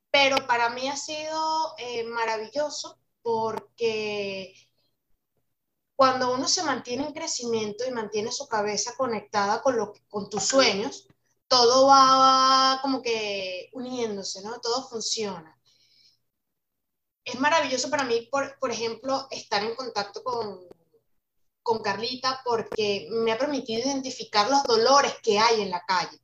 Pero 0.10 0.48
para 0.48 0.70
mí 0.70 0.88
ha 0.88 0.96
sido 0.96 1.76
maravilloso 2.06 3.00
porque 3.22 4.54
cuando 6.04 6.34
uno 6.34 6.50
se 6.50 6.64
mantiene 6.64 7.06
en 7.06 7.14
crecimiento 7.14 7.86
y 7.86 7.92
mantiene 7.92 8.30
su 8.30 8.46
cabeza 8.46 8.94
conectada 8.98 9.62
con, 9.62 9.78
lo, 9.78 9.94
con 10.10 10.30
tus 10.30 10.44
sueños, 10.44 11.08
todo 11.48 11.88
va 11.88 12.80
como 12.82 13.02
que 13.02 13.70
uniéndose, 13.72 14.42
¿no? 14.42 14.60
Todo 14.60 14.86
funciona. 14.90 15.58
Es 17.24 17.40
maravilloso 17.40 17.90
para 17.90 18.04
mí, 18.04 18.28
por, 18.30 18.60
por 18.60 18.70
ejemplo, 18.70 19.30
estar 19.32 19.64
en 19.64 19.76
contacto 19.76 20.22
con, 20.26 20.68
con 21.62 21.82
Carlita 21.82 22.42
porque 22.44 23.08
me 23.10 23.32
ha 23.32 23.38
permitido 23.38 23.88
identificar 23.88 24.50
los 24.50 24.64
dolores 24.64 25.16
que 25.24 25.40
hay 25.40 25.62
en 25.62 25.70
la 25.70 25.86
calle. 25.86 26.20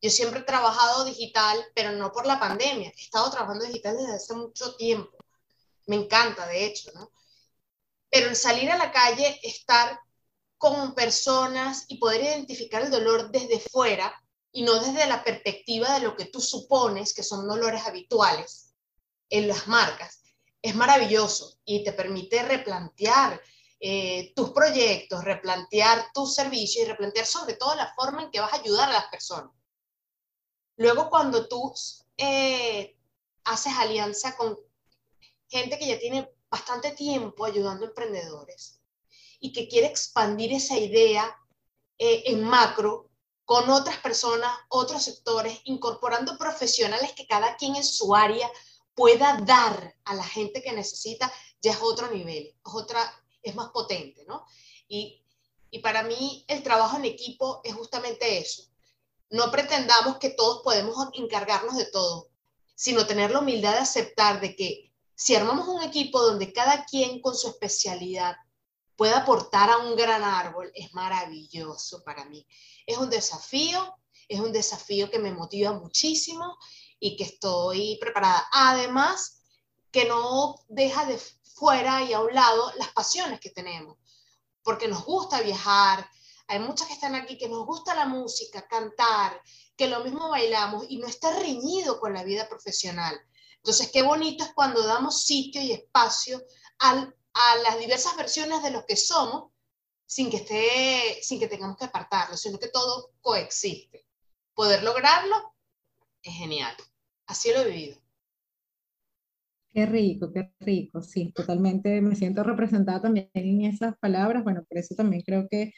Yo 0.00 0.08
siempre 0.08 0.40
he 0.40 0.44
trabajado 0.44 1.04
digital, 1.04 1.62
pero 1.74 1.92
no 1.92 2.10
por 2.10 2.24
la 2.24 2.40
pandemia. 2.40 2.88
He 2.96 3.02
estado 3.02 3.30
trabajando 3.30 3.66
digital 3.66 3.98
desde 3.98 4.14
hace 4.14 4.32
mucho 4.32 4.76
tiempo. 4.76 5.18
Me 5.88 5.96
encanta, 5.96 6.46
de 6.46 6.64
hecho, 6.64 6.90
¿no? 6.94 7.12
Pero 8.10 8.28
el 8.28 8.36
salir 8.36 8.70
a 8.70 8.76
la 8.76 8.92
calle, 8.92 9.40
estar 9.42 9.98
con 10.58 10.94
personas 10.94 11.86
y 11.88 11.96
poder 11.96 12.22
identificar 12.22 12.82
el 12.82 12.90
dolor 12.90 13.30
desde 13.30 13.60
fuera 13.60 14.12
y 14.52 14.62
no 14.62 14.74
desde 14.74 15.06
la 15.06 15.24
perspectiva 15.24 15.94
de 15.94 16.00
lo 16.00 16.16
que 16.16 16.26
tú 16.26 16.40
supones 16.40 17.14
que 17.14 17.22
son 17.22 17.48
dolores 17.48 17.86
habituales 17.86 18.74
en 19.30 19.48
las 19.48 19.68
marcas, 19.68 20.22
es 20.60 20.74
maravilloso 20.74 21.58
y 21.64 21.84
te 21.84 21.92
permite 21.92 22.42
replantear 22.42 23.40
eh, 23.78 24.34
tus 24.34 24.50
proyectos, 24.50 25.24
replantear 25.24 26.10
tus 26.12 26.34
servicios 26.34 26.84
y 26.84 26.88
replantear 26.90 27.24
sobre 27.24 27.54
todo 27.54 27.74
la 27.74 27.94
forma 27.94 28.24
en 28.24 28.30
que 28.30 28.40
vas 28.40 28.52
a 28.52 28.56
ayudar 28.56 28.90
a 28.90 28.92
las 28.92 29.06
personas. 29.06 29.52
Luego 30.76 31.08
cuando 31.08 31.48
tú 31.48 31.72
eh, 32.18 32.96
haces 33.44 33.72
alianza 33.78 34.36
con 34.36 34.58
gente 35.48 35.78
que 35.78 35.86
ya 35.86 35.98
tiene 35.98 36.28
bastante 36.50 36.90
tiempo 36.92 37.44
ayudando 37.44 37.84
a 37.84 37.88
emprendedores 37.88 38.80
y 39.38 39.52
que 39.52 39.68
quiere 39.68 39.86
expandir 39.86 40.52
esa 40.52 40.76
idea 40.76 41.36
eh, 41.98 42.24
en 42.26 42.42
macro 42.42 43.08
con 43.44 43.68
otras 43.70 43.98
personas, 43.98 44.52
otros 44.68 45.02
sectores, 45.02 45.60
incorporando 45.64 46.38
profesionales 46.38 47.12
que 47.12 47.26
cada 47.26 47.56
quien 47.56 47.76
en 47.76 47.84
su 47.84 48.14
área 48.14 48.50
pueda 48.94 49.38
dar 49.44 49.96
a 50.04 50.14
la 50.14 50.24
gente 50.24 50.62
que 50.62 50.72
necesita, 50.72 51.32
ya 51.60 51.72
es 51.72 51.78
otro 51.80 52.10
nivel, 52.10 52.46
es, 52.46 52.74
otra, 52.74 53.00
es 53.42 53.54
más 53.54 53.70
potente, 53.70 54.24
¿no? 54.28 54.44
Y, 54.88 55.24
y 55.70 55.78
para 55.80 56.02
mí 56.02 56.44
el 56.48 56.62
trabajo 56.62 56.96
en 56.96 57.06
equipo 57.06 57.60
es 57.64 57.74
justamente 57.74 58.38
eso. 58.38 58.62
No 59.30 59.50
pretendamos 59.50 60.18
que 60.18 60.30
todos 60.30 60.62
podemos 60.62 61.08
encargarnos 61.14 61.76
de 61.76 61.86
todo, 61.86 62.28
sino 62.74 63.06
tener 63.06 63.30
la 63.30 63.40
humildad 63.40 63.72
de 63.72 63.78
aceptar 63.78 64.40
de 64.40 64.54
que 64.54 64.89
si 65.20 65.34
armamos 65.34 65.68
un 65.68 65.82
equipo 65.82 66.18
donde 66.22 66.50
cada 66.50 66.86
quien 66.86 67.20
con 67.20 67.36
su 67.36 67.48
especialidad 67.48 68.36
pueda 68.96 69.18
aportar 69.18 69.68
a 69.68 69.76
un 69.76 69.94
gran 69.94 70.24
árbol, 70.24 70.72
es 70.74 70.94
maravilloso 70.94 72.02
para 72.04 72.24
mí. 72.24 72.46
Es 72.86 72.96
un 72.96 73.10
desafío, 73.10 73.98
es 74.28 74.40
un 74.40 74.50
desafío 74.50 75.10
que 75.10 75.18
me 75.18 75.30
motiva 75.30 75.74
muchísimo 75.74 76.56
y 76.98 77.18
que 77.18 77.24
estoy 77.24 77.98
preparada. 78.00 78.48
Además, 78.50 79.42
que 79.90 80.06
no 80.06 80.54
deja 80.68 81.04
de 81.04 81.20
fuera 81.54 82.02
y 82.02 82.14
a 82.14 82.20
un 82.20 82.34
lado 82.34 82.72
las 82.78 82.88
pasiones 82.88 83.40
que 83.40 83.50
tenemos, 83.50 83.98
porque 84.62 84.88
nos 84.88 85.04
gusta 85.04 85.42
viajar. 85.42 86.08
Hay 86.46 86.60
muchas 86.60 86.86
que 86.88 86.94
están 86.94 87.14
aquí 87.14 87.36
que 87.36 87.50
nos 87.50 87.66
gusta 87.66 87.94
la 87.94 88.06
música, 88.06 88.66
cantar, 88.66 89.38
que 89.76 89.86
lo 89.86 90.02
mismo 90.02 90.30
bailamos 90.30 90.86
y 90.88 90.96
no 90.96 91.06
está 91.06 91.38
reñido 91.38 92.00
con 92.00 92.14
la 92.14 92.24
vida 92.24 92.48
profesional. 92.48 93.20
Entonces, 93.62 93.90
qué 93.92 94.02
bonito 94.02 94.44
es 94.44 94.52
cuando 94.54 94.86
damos 94.86 95.24
sitio 95.24 95.62
y 95.62 95.72
espacio 95.72 96.42
a 96.78 96.94
las 97.64 97.78
diversas 97.78 98.16
versiones 98.16 98.62
de 98.62 98.70
lo 98.70 98.84
que 98.86 98.96
somos 98.96 99.50
sin 100.06 100.28
que, 100.28 100.38
esté, 100.38 101.22
sin 101.22 101.38
que 101.38 101.46
tengamos 101.46 101.76
que 101.76 101.84
apartarlo, 101.84 102.36
sino 102.36 102.58
que 102.58 102.68
todo 102.68 103.12
coexiste. 103.20 104.06
Poder 104.54 104.82
lograrlo 104.82 105.54
es 106.22 106.34
genial. 106.34 106.74
Así 107.26 107.52
lo 107.52 107.60
he 107.60 107.70
vivido. 107.70 108.00
Qué 109.72 109.86
rico, 109.86 110.32
qué 110.32 110.52
rico, 110.58 111.00
sí, 111.00 111.30
totalmente 111.30 112.00
me 112.00 112.16
siento 112.16 112.42
representada 112.42 113.02
también 113.02 113.30
en 113.34 113.64
esas 113.66 113.96
palabras, 113.98 114.42
bueno, 114.42 114.64
por 114.68 114.78
eso 114.78 114.96
también 114.96 115.22
creo 115.22 115.46
que, 115.48 115.72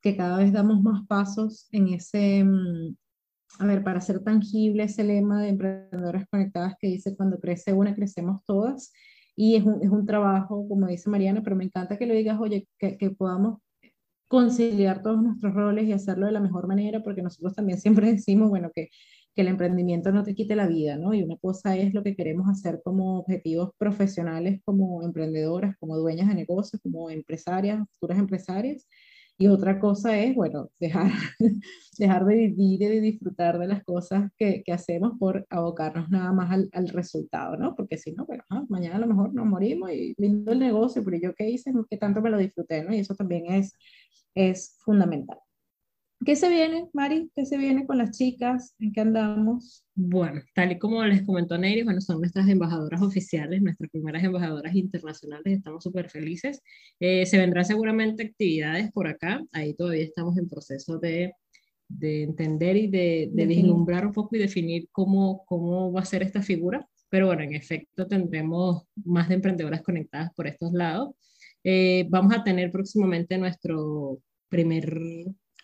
que 0.00 0.16
cada 0.16 0.38
vez 0.38 0.50
damos 0.50 0.80
más 0.80 1.06
pasos 1.06 1.68
en 1.70 1.92
ese, 1.92 2.42
mm, 2.42 2.96
a 3.58 3.66
ver, 3.66 3.82
para 3.84 3.98
hacer 3.98 4.20
tangible 4.22 4.84
ese 4.84 5.04
lema 5.04 5.42
de 5.42 5.48
emprendedoras 5.48 6.26
conectadas 6.28 6.74
que 6.78 6.88
dice, 6.88 7.16
cuando 7.16 7.38
crece 7.38 7.72
una, 7.72 7.94
crecemos 7.94 8.42
todas. 8.44 8.92
Y 9.36 9.56
es 9.56 9.64
un, 9.64 9.82
es 9.82 9.90
un 9.90 10.06
trabajo, 10.06 10.68
como 10.68 10.86
dice 10.86 11.10
Mariana, 11.10 11.42
pero 11.42 11.56
me 11.56 11.64
encanta 11.64 11.98
que 11.98 12.06
lo 12.06 12.14
digas, 12.14 12.38
oye, 12.40 12.68
que, 12.78 12.96
que 12.96 13.10
podamos 13.10 13.58
conciliar 14.28 15.02
todos 15.02 15.22
nuestros 15.22 15.54
roles 15.54 15.86
y 15.86 15.92
hacerlo 15.92 16.26
de 16.26 16.32
la 16.32 16.40
mejor 16.40 16.66
manera, 16.66 17.02
porque 17.02 17.22
nosotros 17.22 17.54
también 17.54 17.78
siempre 17.80 18.12
decimos, 18.12 18.48
bueno, 18.48 18.70
que, 18.74 18.88
que 19.34 19.42
el 19.42 19.48
emprendimiento 19.48 20.12
no 20.12 20.22
te 20.22 20.34
quite 20.34 20.56
la 20.56 20.66
vida, 20.66 20.96
¿no? 20.96 21.14
Y 21.14 21.22
una 21.22 21.36
cosa 21.36 21.76
es 21.76 21.92
lo 21.94 22.02
que 22.02 22.16
queremos 22.16 22.48
hacer 22.48 22.80
como 22.84 23.18
objetivos 23.18 23.70
profesionales, 23.78 24.60
como 24.64 25.02
emprendedoras, 25.02 25.76
como 25.78 25.96
dueñas 25.96 26.28
de 26.28 26.34
negocios, 26.34 26.80
como 26.82 27.10
empresarias, 27.10 27.80
futuras 27.92 28.18
empresarias, 28.18 28.86
y 29.36 29.48
otra 29.48 29.80
cosa 29.80 30.18
es, 30.18 30.34
bueno, 30.34 30.70
dejar, 30.78 31.10
dejar 31.98 32.24
de 32.24 32.34
vivir 32.36 32.82
y 32.82 32.86
de 32.86 33.00
disfrutar 33.00 33.58
de 33.58 33.66
las 33.66 33.82
cosas 33.84 34.30
que, 34.38 34.62
que 34.64 34.72
hacemos 34.72 35.18
por 35.18 35.44
abocarnos 35.50 36.08
nada 36.10 36.32
más 36.32 36.50
al, 36.52 36.68
al 36.72 36.88
resultado, 36.88 37.56
¿no? 37.56 37.74
Porque 37.74 37.98
si 37.98 38.12
no, 38.12 38.26
bueno, 38.26 38.44
ah, 38.50 38.64
mañana 38.68 38.96
a 38.96 39.00
lo 39.00 39.08
mejor 39.08 39.34
nos 39.34 39.46
morimos 39.46 39.90
y 39.92 40.14
lindo 40.18 40.52
el 40.52 40.60
negocio, 40.60 41.02
pero 41.04 41.18
yo 41.20 41.34
qué 41.34 41.50
hice, 41.50 41.72
que 41.90 41.96
tanto 41.96 42.22
me 42.22 42.30
lo 42.30 42.38
disfruté, 42.38 42.84
¿no? 42.84 42.94
Y 42.94 43.00
eso 43.00 43.14
también 43.14 43.46
es, 43.52 43.76
es 44.34 44.76
fundamental. 44.84 45.38
¿Qué 46.24 46.36
se 46.36 46.48
viene, 46.48 46.88
Mari? 46.92 47.30
¿Qué 47.34 47.44
se 47.44 47.58
viene 47.58 47.86
con 47.86 47.98
las 47.98 48.16
chicas? 48.16 48.74
¿En 48.78 48.92
qué 48.92 49.00
andamos? 49.00 49.84
Bueno, 49.94 50.40
tal 50.54 50.72
y 50.72 50.78
como 50.78 51.04
les 51.04 51.22
comentó 51.22 51.58
Neyri, 51.58 51.82
bueno, 51.82 52.00
son 52.00 52.20
nuestras 52.20 52.48
embajadoras 52.48 53.02
oficiales, 53.02 53.60
nuestras 53.60 53.90
primeras 53.90 54.24
embajadoras 54.24 54.74
internacionales, 54.74 55.58
estamos 55.58 55.84
súper 55.84 56.08
felices. 56.08 56.62
Eh, 56.98 57.26
se 57.26 57.38
vendrán 57.38 57.64
seguramente 57.64 58.22
actividades 58.22 58.90
por 58.92 59.06
acá, 59.06 59.42
ahí 59.52 59.74
todavía 59.74 60.04
estamos 60.04 60.38
en 60.38 60.48
proceso 60.48 60.98
de, 60.98 61.32
de 61.88 62.22
entender 62.22 62.76
y 62.76 62.86
de, 62.88 63.28
de 63.32 63.46
vislumbrar 63.46 64.06
un 64.06 64.12
poco 64.12 64.36
y 64.36 64.38
definir 64.38 64.88
cómo, 64.92 65.44
cómo 65.46 65.92
va 65.92 66.00
a 66.00 66.06
ser 66.06 66.22
esta 66.22 66.42
figura, 66.42 66.88
pero 67.10 67.26
bueno, 67.26 67.42
en 67.42 67.54
efecto 67.54 68.06
tendremos 68.06 68.84
más 69.04 69.28
de 69.28 69.34
emprendedoras 69.34 69.82
conectadas 69.82 70.32
por 70.34 70.46
estos 70.46 70.72
lados. 70.72 71.14
Eh, 71.62 72.06
vamos 72.08 72.34
a 72.34 72.42
tener 72.42 72.72
próximamente 72.72 73.38
nuestro 73.38 74.18
primer 74.48 74.98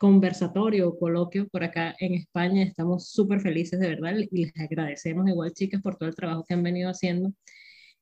conversatorio 0.00 0.88
o 0.88 0.98
coloquio 0.98 1.46
por 1.48 1.62
acá 1.62 1.94
en 2.00 2.14
España. 2.14 2.62
Estamos 2.62 3.10
súper 3.10 3.40
felices 3.40 3.78
de 3.80 3.88
verdad 3.88 4.14
y 4.18 4.46
les 4.46 4.52
agradecemos 4.58 5.28
igual, 5.28 5.52
chicas, 5.52 5.82
por 5.82 5.96
todo 5.96 6.08
el 6.08 6.14
trabajo 6.14 6.44
que 6.46 6.54
han 6.54 6.62
venido 6.62 6.88
haciendo, 6.90 7.34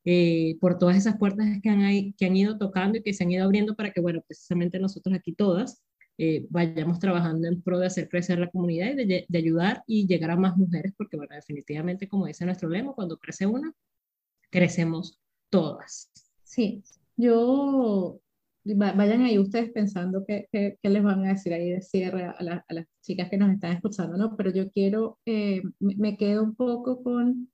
eh, 0.04 0.56
por 0.60 0.78
todas 0.78 0.96
esas 0.96 1.18
puertas 1.18 1.48
que 1.60 1.68
han, 1.70 2.12
que 2.14 2.26
han 2.26 2.36
ido 2.36 2.56
tocando 2.56 2.98
y 2.98 3.02
que 3.02 3.12
se 3.12 3.24
han 3.24 3.32
ido 3.32 3.44
abriendo 3.44 3.74
para 3.74 3.90
que, 3.92 4.00
bueno, 4.00 4.22
precisamente 4.26 4.78
nosotros 4.78 5.14
aquí 5.16 5.32
todas 5.34 5.82
eh, 6.18 6.46
vayamos 6.50 7.00
trabajando 7.00 7.48
en 7.48 7.62
pro 7.62 7.80
de 7.80 7.86
hacer 7.86 8.08
crecer 8.08 8.38
la 8.38 8.50
comunidad 8.50 8.92
y 8.92 8.94
de, 9.04 9.26
de, 9.28 9.38
ayudar 9.38 9.82
y 9.86 10.06
llegar 10.06 10.30
a 10.30 10.36
más 10.36 10.56
mujeres, 10.56 10.92
porque, 10.96 11.16
bueno, 11.16 11.34
definitivamente, 11.34 12.08
como 12.08 12.26
dice 12.26 12.44
nuestro 12.44 12.68
lema, 12.68 12.92
cuando 12.94 13.18
crece 13.18 13.46
una, 13.46 13.72
crecemos 14.50 15.18
todas. 15.50 16.10
Sí, 16.44 16.84
yo 17.16 18.20
vayan 18.64 19.22
ahí 19.22 19.38
ustedes 19.38 19.70
pensando 19.70 20.24
qué, 20.26 20.48
les 20.82 21.02
van 21.02 21.24
a 21.24 21.30
decir 21.30 21.52
ahí 21.52 21.70
de 21.70 21.80
cierre 21.82 22.24
a, 22.24 22.30
a, 22.32 22.42
las 22.74 22.86
chicas 23.02 23.30
que 23.30 23.38
nos 23.38 23.50
están 23.50 23.72
escuchando, 23.72 24.16
¿no? 24.16 24.36
Pero 24.36 24.50
yo 24.50 24.70
quiero, 24.70 25.18
eh, 25.26 25.62
me, 25.80 26.16
quedo 26.16 26.42
un 26.42 26.54
poco 26.54 27.02
con, 27.02 27.50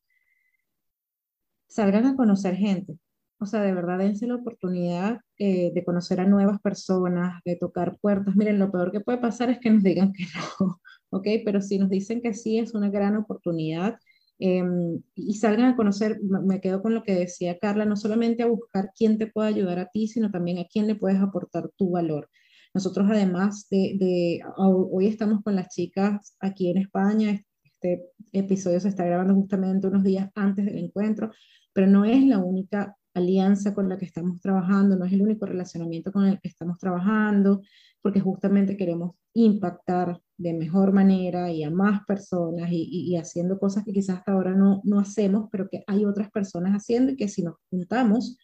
salgan 1.68 2.06
a 2.06 2.16
conocer 2.16 2.56
gente, 2.56 2.98
o 3.38 3.46
sea, 3.46 3.62
de 3.62 3.74
verdad 3.74 3.98
dense 3.98 4.26
la 4.26 4.36
oportunidad 4.36 5.20
eh, 5.38 5.72
de 5.74 5.84
conocer 5.84 6.20
a 6.20 6.26
nuevas 6.26 6.60
personas, 6.60 7.42
de 7.44 7.56
tocar 7.56 7.98
puertas. 8.00 8.36
Miren, 8.36 8.58
lo 8.58 8.70
peor 8.72 8.92
que 8.92 9.00
puede 9.00 9.18
pasar 9.18 9.50
es 9.50 9.58
que 9.58 9.70
nos 9.70 9.82
digan 9.82 10.12
que 10.12 10.24
no, 10.60 10.80
¿ok? 11.10 11.26
Pero 11.44 11.60
si 11.60 11.78
nos 11.78 11.90
dicen 11.90 12.22
que 12.22 12.34
sí, 12.34 12.58
es 12.58 12.74
una 12.74 12.90
gran 12.90 13.16
oportunidad 13.16 13.98
Em, 14.38 15.00
y 15.14 15.34
salgan 15.34 15.66
a 15.66 15.76
conocer, 15.76 16.20
me 16.22 16.60
quedo 16.60 16.82
con 16.82 16.94
lo 16.94 17.02
que 17.04 17.14
decía 17.14 17.58
Carla, 17.58 17.84
no 17.84 17.96
solamente 17.96 18.42
a 18.42 18.46
buscar 18.46 18.90
quién 18.96 19.16
te 19.18 19.28
puede 19.28 19.48
ayudar 19.48 19.78
a 19.78 19.88
ti, 19.90 20.08
sino 20.08 20.30
también 20.30 20.58
a 20.58 20.66
quién 20.66 20.86
le 20.86 20.96
puedes 20.96 21.20
aportar 21.20 21.70
tu 21.76 21.90
valor. 21.90 22.28
Nosotros 22.74 23.06
además 23.08 23.68
de, 23.70 23.96
de 23.98 24.40
hoy 24.56 25.06
estamos 25.06 25.42
con 25.42 25.54
las 25.54 25.68
chicas 25.68 26.36
aquí 26.40 26.70
en 26.70 26.78
España, 26.78 27.40
este 27.62 28.02
episodio 28.32 28.80
se 28.80 28.88
está 28.88 29.04
grabando 29.04 29.34
justamente 29.34 29.86
unos 29.86 30.02
días 30.02 30.30
antes 30.34 30.64
del 30.64 30.78
encuentro, 30.78 31.30
pero 31.72 31.86
no 31.86 32.04
es 32.04 32.24
la 32.24 32.38
única 32.38 32.96
alianza 33.14 33.74
con 33.74 33.88
la 33.88 33.98
que 33.98 34.06
estamos 34.06 34.40
trabajando, 34.40 34.96
no 34.96 35.04
es 35.04 35.12
el 35.12 35.22
único 35.22 35.46
relacionamiento 35.46 36.10
con 36.12 36.26
el 36.26 36.40
que 36.40 36.48
estamos 36.48 36.78
trabajando, 36.78 37.62
porque 38.02 38.20
justamente 38.20 38.76
queremos 38.76 39.16
impactar 39.34 40.20
de 40.36 40.54
mejor 40.54 40.92
manera 40.92 41.50
y 41.50 41.62
a 41.62 41.70
más 41.70 42.04
personas 42.06 42.68
y, 42.70 43.16
haciendo 43.16 43.58
cosas 43.58 43.84
que 43.84 43.92
quizás 43.92 44.18
hasta 44.18 44.32
ahora 44.32 44.54
no, 44.54 44.80
no 44.84 44.98
hacemos, 44.98 45.48
pero 45.50 45.68
que 45.68 45.84
hay 45.86 46.04
otras 46.04 46.30
personas 46.30 46.72
haciendo 46.72 47.12
y 47.12 47.16
que 47.16 47.28
si 47.28 47.42
nos 47.42 47.56
juntamos 47.70 48.38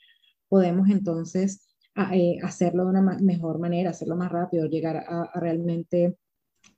podemos 0.48 0.90
entonces 0.90 1.68
eh, 2.12 2.38
hacerlo 2.42 2.84
de 2.84 2.90
una 2.90 3.02
mejor 3.20 3.58
manera, 3.58 3.90
hacerlo 3.90 4.16
más 4.16 4.30
rápido, 4.30 4.66
llegar 4.66 4.96
a, 4.96 5.30
realmente 5.40 6.16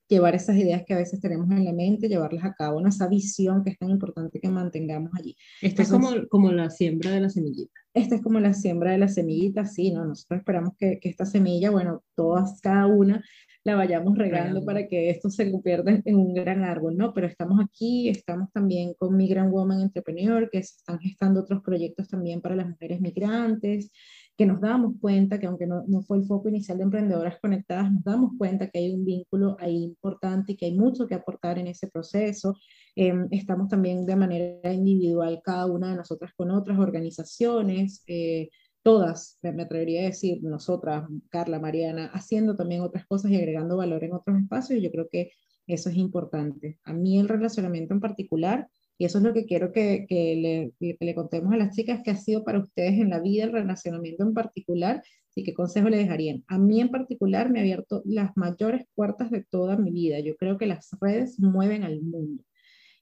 llevar 0.08 0.34
esas 0.34 0.56
ideas 0.56 0.82
que 0.86 0.92
a 0.92 0.98
veces 0.98 1.20
tenemos 1.20 1.50
en 1.50 1.64
la 1.64 1.72
mente, 1.72 2.08
llevarlas 2.08 2.44
a 2.44 2.52
cabo, 2.52 2.86
esa 2.86 3.08
visión 3.08 3.64
que 3.64 3.70
es 3.70 3.78
tan 3.78 3.88
importante 3.88 4.40
que 4.40 4.48
mantengamos 4.50 5.10
allí. 5.18 5.34
Esto 5.62 5.82
es 5.82 5.88
como, 5.88 6.10
como 6.28 6.52
la 6.52 6.68
siembra 6.68 7.10
de 7.10 7.20
la 7.20 7.30
semillita. 7.30 7.72
Esta 7.94 8.16
es 8.16 8.22
como 8.22 8.38
la 8.40 8.52
siembra 8.52 8.92
de 8.92 8.98
la 8.98 9.08
semillita, 9.08 9.64
sí, 9.64 9.90
¿no? 9.90 10.04
Nosotros 10.04 10.40
esperamos 10.40 10.74
que, 10.78 10.98
que 11.00 11.08
esta 11.08 11.24
semilla, 11.24 11.70
bueno, 11.70 12.02
todas, 12.14 12.60
cada 12.60 12.86
una, 12.86 13.24
la 13.64 13.76
vayamos 13.76 14.18
regando 14.18 14.64
para 14.64 14.88
que 14.88 15.10
esto 15.10 15.30
se 15.30 15.50
convierta 15.50 16.00
en 16.04 16.16
un 16.16 16.34
gran 16.34 16.64
árbol, 16.64 16.96
¿no? 16.96 17.14
Pero 17.14 17.28
estamos 17.28 17.60
aquí, 17.64 18.08
estamos 18.08 18.50
también 18.52 18.94
con 18.94 19.16
Migrant 19.16 19.52
Woman 19.52 19.82
Entrepreneur, 19.82 20.48
que 20.50 20.62
se 20.62 20.76
están 20.78 20.98
gestando 20.98 21.40
otros 21.40 21.62
proyectos 21.62 22.08
también 22.08 22.40
para 22.40 22.56
las 22.56 22.68
mujeres 22.68 23.00
migrantes, 23.00 23.92
que 24.36 24.46
nos 24.46 24.60
damos 24.60 24.94
cuenta 25.00 25.38
que 25.38 25.46
aunque 25.46 25.66
no, 25.66 25.84
no, 25.86 26.02
fue 26.02 26.18
el 26.18 26.24
foco 26.24 26.48
inicial 26.48 26.78
de 26.78 26.84
emprendedoras 26.84 27.38
conectadas, 27.40 27.92
nos 27.92 28.02
damos 28.02 28.32
cuenta 28.36 28.68
que 28.68 28.80
hay 28.80 28.92
un 28.92 29.04
vínculo 29.04 29.56
ahí 29.60 29.84
importante 29.84 30.52
y 30.52 30.56
que 30.56 30.66
hay 30.66 30.76
mucho 30.76 31.06
que 31.06 31.14
aportar 31.14 31.58
en 31.58 31.68
ese 31.68 31.86
proceso. 31.88 32.56
Em, 32.96 33.28
estamos 33.30 33.68
también 33.68 34.04
de 34.04 34.16
manera 34.16 34.72
individual, 34.72 35.40
cada 35.44 35.66
una 35.66 35.90
de 35.90 35.96
nosotras 35.96 36.32
con 36.36 36.50
otras 36.50 36.78
organizaciones. 36.78 38.02
Eh, 38.08 38.48
todas, 38.82 39.38
me 39.42 39.62
atrevería 39.62 40.02
a 40.02 40.04
decir, 40.06 40.42
nosotras, 40.42 41.04
Carla, 41.30 41.58
Mariana, 41.58 42.10
haciendo 42.12 42.56
también 42.56 42.80
otras 42.82 43.06
cosas 43.06 43.30
y 43.30 43.36
agregando 43.36 43.76
valor 43.76 44.04
en 44.04 44.12
otros 44.12 44.38
espacios, 44.38 44.82
yo 44.82 44.90
creo 44.90 45.08
que 45.10 45.32
eso 45.66 45.90
es 45.90 45.96
importante. 45.96 46.78
A 46.84 46.92
mí 46.92 47.18
el 47.18 47.28
relacionamiento 47.28 47.94
en 47.94 48.00
particular, 48.00 48.68
y 48.98 49.04
eso 49.04 49.18
es 49.18 49.24
lo 49.24 49.32
que 49.32 49.46
quiero 49.46 49.72
que, 49.72 50.06
que, 50.08 50.36
le, 50.36 50.72
que 50.78 50.96
le, 51.04 51.14
contemos 51.14 51.52
a 51.52 51.56
las 51.56 51.74
chicas, 51.74 52.00
que 52.04 52.10
ha 52.10 52.16
sido 52.16 52.44
para 52.44 52.60
ustedes 52.60 53.00
en 53.00 53.10
la 53.10 53.20
vida 53.20 53.44
el 53.44 53.52
relacionamiento 53.52 54.24
en 54.24 54.34
particular, 54.34 55.02
y 55.34 55.44
qué 55.44 55.54
consejo 55.54 55.88
le 55.88 55.96
dejarían. 55.96 56.44
A 56.46 56.58
mí 56.58 56.80
en 56.80 56.90
particular 56.90 57.50
me 57.50 57.60
ha 57.60 57.62
abierto 57.62 58.02
las 58.04 58.36
mayores 58.36 58.84
puertas 58.94 59.30
de 59.30 59.44
toda 59.48 59.76
mi 59.76 59.90
vida. 59.90 60.20
Yo 60.20 60.36
creo 60.36 60.58
que 60.58 60.66
las 60.66 60.90
redes 61.00 61.40
mueven 61.40 61.84
al 61.84 62.02
mundo. 62.02 62.44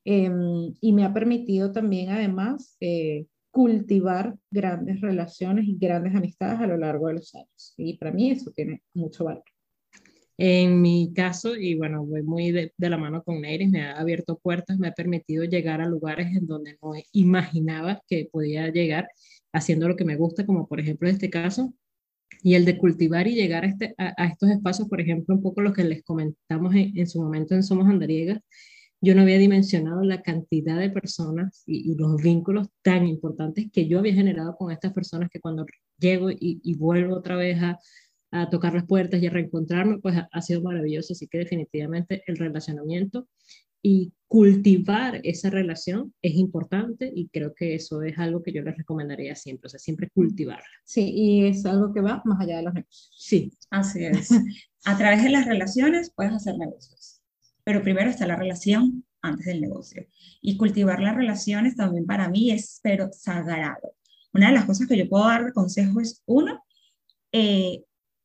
Em, 0.05 0.73
y 0.81 0.93
me 0.93 1.05
ha 1.05 1.13
permitido 1.13 1.73
también, 1.73 2.11
además, 2.11 2.77
eh, 2.81 3.27
cultivar 3.51 4.37
grandes 4.51 5.01
relaciones 5.01 5.67
y 5.67 5.77
grandes 5.79 6.15
amistades 6.15 6.61
a 6.61 6.67
lo 6.67 6.77
largo 6.77 7.09
de 7.09 7.15
los 7.15 7.35
años. 7.35 7.75
Y 7.77 7.97
para 7.99 8.13
mí 8.13 8.31
eso 8.31 8.51
tiene 8.53 8.83
mucho 8.95 9.25
valor. 9.25 9.45
En 10.43 10.81
mi 10.81 11.13
caso, 11.15 11.55
y 11.55 11.75
bueno, 11.75 12.07
voy 12.07 12.23
muy 12.23 12.51
de, 12.51 12.73
la 12.79 12.97
mano 12.97 13.23
con 13.23 13.43
Neiris, 13.43 13.69
me 13.69 13.83
ha 13.83 14.01
abierto 14.01 14.39
puertas, 14.39 14.79
me 14.79 14.89
ha 14.89 14.93
permitido 14.93 15.45
llegar 15.45 15.83
a 15.83 15.87
lugares 15.87 16.35
en 16.35 16.47
donde 16.47 16.79
no 16.83 16.93
imaginaba 17.13 18.01
que 18.09 18.27
podía 18.33 18.69
llegar 18.71 19.07
haciendo 19.53 19.87
lo 19.87 19.97
que 19.97 20.07
me 20.07 20.17
gusta, 20.17 20.47
como 20.47 20.67
por 20.67 20.81
ejemplo 20.81 21.09
en 21.09 21.15
este 21.15 21.29
caso, 21.29 21.75
y 22.43 22.55
el 22.55 22.65
de 22.65 22.79
cultivar 22.79 23.29
y 23.29 23.35
llegar 23.35 23.65
a, 23.65 23.67
este, 23.69 23.95
a, 23.99 24.27
estos 24.27 24.49
espacios, 24.49 24.89
por 24.89 25.03
ejemplo, 25.03 25.35
un 25.35 25.43
poco 25.43 25.61
lo 25.61 25.75
que 25.75 25.85
les 25.85 26.03
comentamos 26.03 26.75
en, 26.75 26.97
en 26.99 27.07
su 27.07 27.21
momento 27.21 27.55
en 27.55 27.63
Somos 27.63 27.87
Andariegas, 27.87 28.41
yo 29.01 29.15
no 29.15 29.23
había 29.23 29.39
dimensionado 29.39 30.03
la 30.03 30.23
cantidad 30.23 30.79
de 30.79 30.91
personas 30.91 31.63
y, 31.67 31.95
los 31.95 32.23
vínculos 32.23 32.69
tan 32.83 33.07
importantes 33.07 33.71
que 33.73 33.89
yo 33.89 33.99
había 33.99 34.15
generado 34.15 34.57
con 34.57 34.71
estas 34.71 34.93
personas 34.93 35.31
que 35.31 35.41
cuando 35.41 35.67
llego 35.99 36.31
y, 36.31 36.75
vuelvo 36.75 37.17
otra 37.17 37.37
vez 37.37 37.63
a, 37.63 37.79
a, 38.31 38.51
tocar 38.51 38.75
las 38.75 38.87
puertas 38.87 39.23
y 39.23 39.27
a 39.27 39.31
reencontrarme, 39.31 39.99
pues 39.99 40.17
ha, 40.31 40.43
sido 40.43 40.63
maravilloso. 40.63 41.15
Así 41.15 41.27
que 41.29 41.39
definitivamente 41.39 42.23
el 42.27 42.37
relacionamiento 42.37 43.27
y 43.83 44.13
cultivar 44.27 45.21
esa 45.25 45.49
relación 45.49 46.13
es 46.21 46.35
importante 46.35 47.11
y 47.15 47.29
creo 47.29 47.55
que 47.55 47.75
eso 47.75 48.03
es 48.03 48.19
algo 48.19 48.43
que 48.43 48.53
yo 48.53 48.63
les 48.63 48.77
recomendaría 48.77 49.35
siempre, 49.35 49.69
o 49.69 49.71
sea, 49.71 49.81
siempre 49.81 50.11
cultivarla. 50.13 50.67
Sí, 50.85 51.11
y 51.15 51.47
es 51.47 51.65
algo 51.65 51.95
que 51.95 52.03
va 52.03 52.21
más 52.27 52.41
allá 52.41 52.59
de 52.59 52.65
los 52.65 52.75
negocios. 52.75 53.11
Sí, 53.17 53.51
así 53.71 54.05
es. 54.05 54.31
a 54.85 54.99
través 54.99 55.25
de 55.25 55.31
las 55.31 55.47
relaciones 55.47 56.13
puedes 56.15 56.35
hacer 56.35 56.59
negocios 56.59 57.20
pero 57.65 57.83
primero 57.83 58.11
está 58.11 58.27
la 58.27 58.37
relación 58.37 59.05
antes 59.23 59.47
del 59.47 59.61
negocio. 59.61 60.07
Y 60.41 60.57
cultivar 60.57 61.01
las 61.01 61.17
relaciones 61.17 61.77
también 61.77 62.07
para 62.07 62.29
mí 62.29 62.51
es, 62.51 62.81
pero 62.83 63.11
sagrado. 63.13 63.95
Una 64.33 64.49
de 64.49 64.55
las 64.55 64.65
cosas 64.65 64.87
que 64.87 64.97
yo 64.97 65.09
puedo 65.09 65.27
dar 65.27 65.45
de 65.45 65.53
consejo 65.53 66.01
es, 66.01 66.23
uno, 66.27 66.63
eh, 67.33 67.85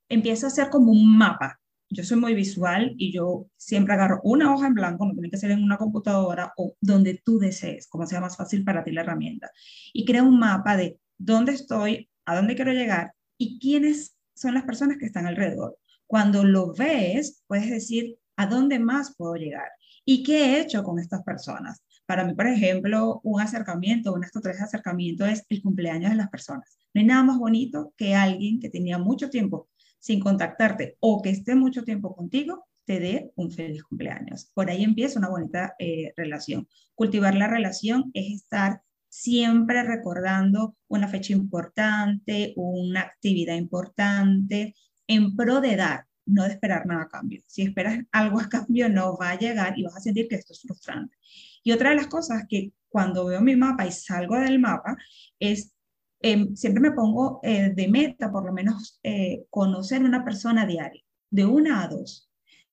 empieza 0.09 0.47
a 0.47 0.49
hacer 0.49 0.69
como 0.69 0.91
un 0.91 1.17
mapa. 1.17 1.59
Yo 1.89 2.03
soy 2.03 2.17
muy 2.17 2.33
visual 2.33 2.93
y 2.97 3.11
yo 3.11 3.47
siempre 3.57 3.93
agarro 3.93 4.19
una 4.23 4.53
hoja 4.53 4.67
en 4.67 4.73
blanco, 4.73 5.05
no 5.05 5.13
tiene 5.13 5.29
que 5.29 5.37
ser 5.37 5.51
en 5.51 5.63
una 5.63 5.77
computadora 5.77 6.51
o 6.57 6.75
donde 6.81 7.21
tú 7.23 7.37
desees, 7.37 7.87
como 7.87 8.05
sea 8.07 8.21
más 8.21 8.37
fácil 8.37 8.63
para 8.63 8.83
ti 8.83 8.91
la 8.91 9.01
herramienta. 9.01 9.51
Y 9.93 10.05
crea 10.05 10.23
un 10.23 10.39
mapa 10.39 10.77
de 10.77 10.99
dónde 11.17 11.53
estoy, 11.53 12.09
a 12.25 12.35
dónde 12.35 12.55
quiero 12.55 12.73
llegar 12.73 13.13
y 13.37 13.59
quiénes 13.59 14.17
son 14.35 14.55
las 14.55 14.63
personas 14.63 14.97
que 14.97 15.05
están 15.05 15.27
alrededor. 15.27 15.77
Cuando 16.07 16.43
lo 16.43 16.73
ves, 16.73 17.43
puedes 17.47 17.69
decir, 17.69 18.17
¿A 18.37 18.47
dónde 18.47 18.79
más 18.79 19.15
puedo 19.15 19.35
llegar? 19.35 19.69
¿Y 20.03 20.23
qué 20.23 20.45
he 20.45 20.61
hecho 20.61 20.83
con 20.83 20.99
estas 20.99 21.23
personas? 21.23 21.83
Para 22.05 22.23
mí, 22.23 22.35
por 22.35 22.47
ejemplo, 22.47 23.21
un 23.23 23.41
acercamiento, 23.41 24.13
un 24.13 24.23
estrategia 24.23 24.59
de 24.59 24.65
acercamiento 24.65 25.25
es 25.25 25.43
el 25.49 25.61
cumpleaños 25.61 26.11
de 26.11 26.17
las 26.17 26.29
personas. 26.29 26.77
No 26.93 27.01
hay 27.01 27.07
nada 27.07 27.23
más 27.23 27.37
bonito 27.37 27.93
que 27.97 28.13
alguien 28.13 28.59
que 28.59 28.69
tenía 28.69 28.97
mucho 28.99 29.29
tiempo 29.29 29.69
sin 29.99 30.19
contactarte 30.19 30.97
o 30.99 31.21
que 31.21 31.31
esté 31.31 31.55
mucho 31.55 31.83
tiempo 31.83 32.15
contigo, 32.15 32.67
te 32.85 32.99
dé 32.99 33.31
un 33.35 33.51
feliz 33.51 33.83
cumpleaños. 33.83 34.51
Por 34.53 34.69
ahí 34.69 34.83
empieza 34.83 35.17
una 35.17 35.29
bonita 35.29 35.73
eh, 35.79 36.13
relación. 36.15 36.67
Cultivar 36.93 37.33
la 37.33 37.47
relación 37.47 38.11
es 38.13 38.35
estar 38.35 38.81
siempre 39.09 39.81
recordando 39.81 40.75
una 40.87 41.07
fecha 41.07 41.33
importante, 41.33 42.53
una 42.55 43.01
actividad 43.01 43.55
importante, 43.55 44.75
en 45.07 45.35
pro 45.35 45.61
de 45.61 45.75
dar, 45.75 46.05
no 46.25 46.43
de 46.43 46.51
esperar 46.51 46.85
nada 46.85 47.03
a 47.03 47.09
cambio. 47.09 47.41
Si 47.47 47.63
esperas 47.63 47.99
algo 48.11 48.39
a 48.39 48.49
cambio, 48.49 48.89
no 48.89 49.17
va 49.17 49.31
a 49.31 49.37
llegar 49.37 49.77
y 49.77 49.83
vas 49.83 49.97
a 49.97 49.99
sentir 49.99 50.27
que 50.27 50.35
esto 50.35 50.53
es 50.53 50.61
frustrante. 50.61 51.15
Y 51.63 51.71
otra 51.71 51.91
de 51.91 51.97
las 51.97 52.07
cosas 52.07 52.43
que 52.49 52.71
cuando 52.89 53.25
veo 53.25 53.41
mi 53.41 53.55
mapa 53.55 53.85
y 53.85 53.91
salgo 53.91 54.35
del 54.39 54.59
mapa 54.59 54.97
es, 55.39 55.73
em, 56.21 56.55
siempre 56.55 56.81
me 56.81 56.91
pongo 56.91 57.39
eh, 57.43 57.71
de 57.75 57.87
meta, 57.87 58.31
por 58.31 58.45
lo 58.45 58.53
menos, 58.53 58.99
eh, 59.03 59.45
conocer 59.49 60.03
una 60.03 60.23
persona 60.23 60.65
diaria, 60.65 61.03
de 61.29 61.45
una 61.45 61.83
a 61.83 61.87
dos. 61.87 62.29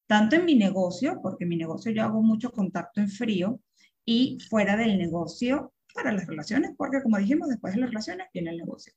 Tanto 0.07 0.37
en 0.37 0.45
mi 0.45 0.55
negocio, 0.55 1.21
porque 1.23 1.45
en 1.45 1.51
mi 1.51 1.57
negocio 1.57 1.93
yo 1.93 2.03
hago 2.05 2.23
mucho 2.23 2.51
contacto 2.53 3.01
en 3.01 3.09
frío, 3.09 3.61
y 4.05 4.39
fuera 4.51 4.77
del 4.77 4.99
negocio 4.99 5.73
para 5.95 6.13
las 6.13 6.27
relaciones, 6.27 6.73
porque 6.77 7.03
como 7.03 7.19
dijimos, 7.19 7.49
después 7.49 7.75
de 7.75 7.81
las 7.81 7.91
relaciones 7.91 8.27
viene 8.33 8.51
el 8.51 8.59
negocio. 8.59 8.93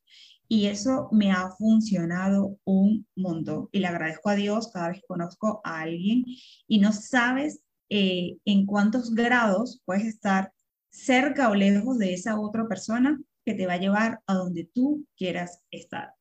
Y 0.48 0.68
eso 0.68 1.10
me 1.12 1.32
ha 1.32 1.50
funcionado 1.58 2.58
un 2.66 3.08
montón. 3.16 3.70
Y 3.72 3.80
le 3.80 3.88
agradezco 3.88 4.30
a 4.30 4.36
Dios 4.36 4.70
cada 4.72 4.90
vez 4.90 4.98
que 5.00 5.08
conozco 5.08 5.62
a 5.64 5.82
alguien 5.82 6.24
y 6.68 6.80
no 6.80 6.92
sabes 6.92 7.62
eh, 7.90 8.38
en 8.46 8.66
cuántos 8.66 9.14
grados 9.14 9.82
puedes 9.86 10.06
estar 10.06 10.52
cerca 10.90 11.50
o 11.50 11.56
lejos 11.56 11.98
de 11.98 12.14
esa 12.14 12.40
otra 12.40 12.68
persona 12.68 13.20
que 13.46 13.54
te 13.54 13.68
va 13.68 13.74
a 13.74 13.80
llevar 13.80 14.22
a 14.28 14.34
donde 14.34 14.70
tú 14.74 15.06
quieras 15.16 15.62
estar. 15.72 16.14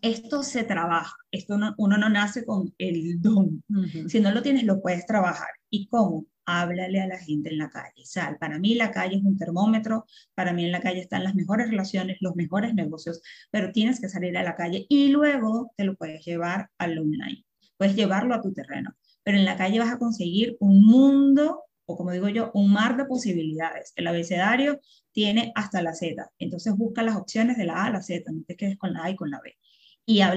Esto 0.00 0.42
se 0.42 0.64
trabaja, 0.64 1.16
esto 1.30 1.56
uno 1.78 1.96
no 1.96 2.08
nace 2.10 2.44
con 2.44 2.74
el 2.78 3.20
don. 3.20 3.62
Si 4.08 4.20
no 4.20 4.32
lo 4.32 4.42
tienes, 4.42 4.64
lo 4.64 4.82
puedes 4.82 5.06
trabajar. 5.06 5.48
¿Y 5.70 5.86
cómo? 5.88 6.26
Háblale 6.46 7.00
a 7.00 7.06
la 7.06 7.18
gente 7.18 7.50
en 7.50 7.58
la 7.58 7.70
calle. 7.70 8.04
Sal. 8.04 8.38
Para 8.38 8.58
mí 8.58 8.74
la 8.74 8.90
calle 8.90 9.16
es 9.16 9.24
un 9.24 9.36
termómetro, 9.36 10.06
para 10.34 10.52
mí 10.52 10.64
en 10.64 10.72
la 10.72 10.80
calle 10.80 11.00
están 11.00 11.24
las 11.24 11.34
mejores 11.34 11.68
relaciones, 11.70 12.18
los 12.20 12.36
mejores 12.36 12.74
negocios, 12.74 13.20
pero 13.50 13.72
tienes 13.72 14.00
que 14.00 14.08
salir 14.08 14.36
a 14.36 14.42
la 14.42 14.56
calle 14.56 14.86
y 14.88 15.08
luego 15.08 15.72
te 15.76 15.84
lo 15.84 15.96
puedes 15.96 16.24
llevar 16.24 16.70
al 16.78 16.98
online. 16.98 17.44
Puedes 17.76 17.96
llevarlo 17.96 18.34
a 18.34 18.42
tu 18.42 18.52
terreno, 18.52 18.94
pero 19.22 19.38
en 19.38 19.44
la 19.44 19.56
calle 19.56 19.78
vas 19.78 19.92
a 19.92 19.98
conseguir 19.98 20.56
un 20.60 20.84
mundo 20.84 21.64
o 21.86 21.96
como 21.96 22.12
digo 22.12 22.28
yo, 22.28 22.50
un 22.54 22.72
mar 22.72 22.96
de 22.96 23.04
posibilidades. 23.04 23.92
El 23.96 24.06
abecedario 24.06 24.80
tiene 25.12 25.52
hasta 25.54 25.82
la 25.82 25.94
Z, 25.94 26.30
entonces 26.38 26.74
busca 26.76 27.02
las 27.02 27.16
opciones 27.16 27.56
de 27.56 27.64
la 27.64 27.74
A 27.74 27.86
a 27.86 27.90
la 27.90 28.02
Z, 28.02 28.30
no 28.32 28.42
te 28.46 28.56
quedes 28.56 28.78
con 28.78 28.92
la 28.92 29.04
A 29.04 29.10
y 29.10 29.16
con 29.16 29.30
la 29.30 29.40
B. 29.40 29.56
Y 30.06 30.18
la, 30.18 30.32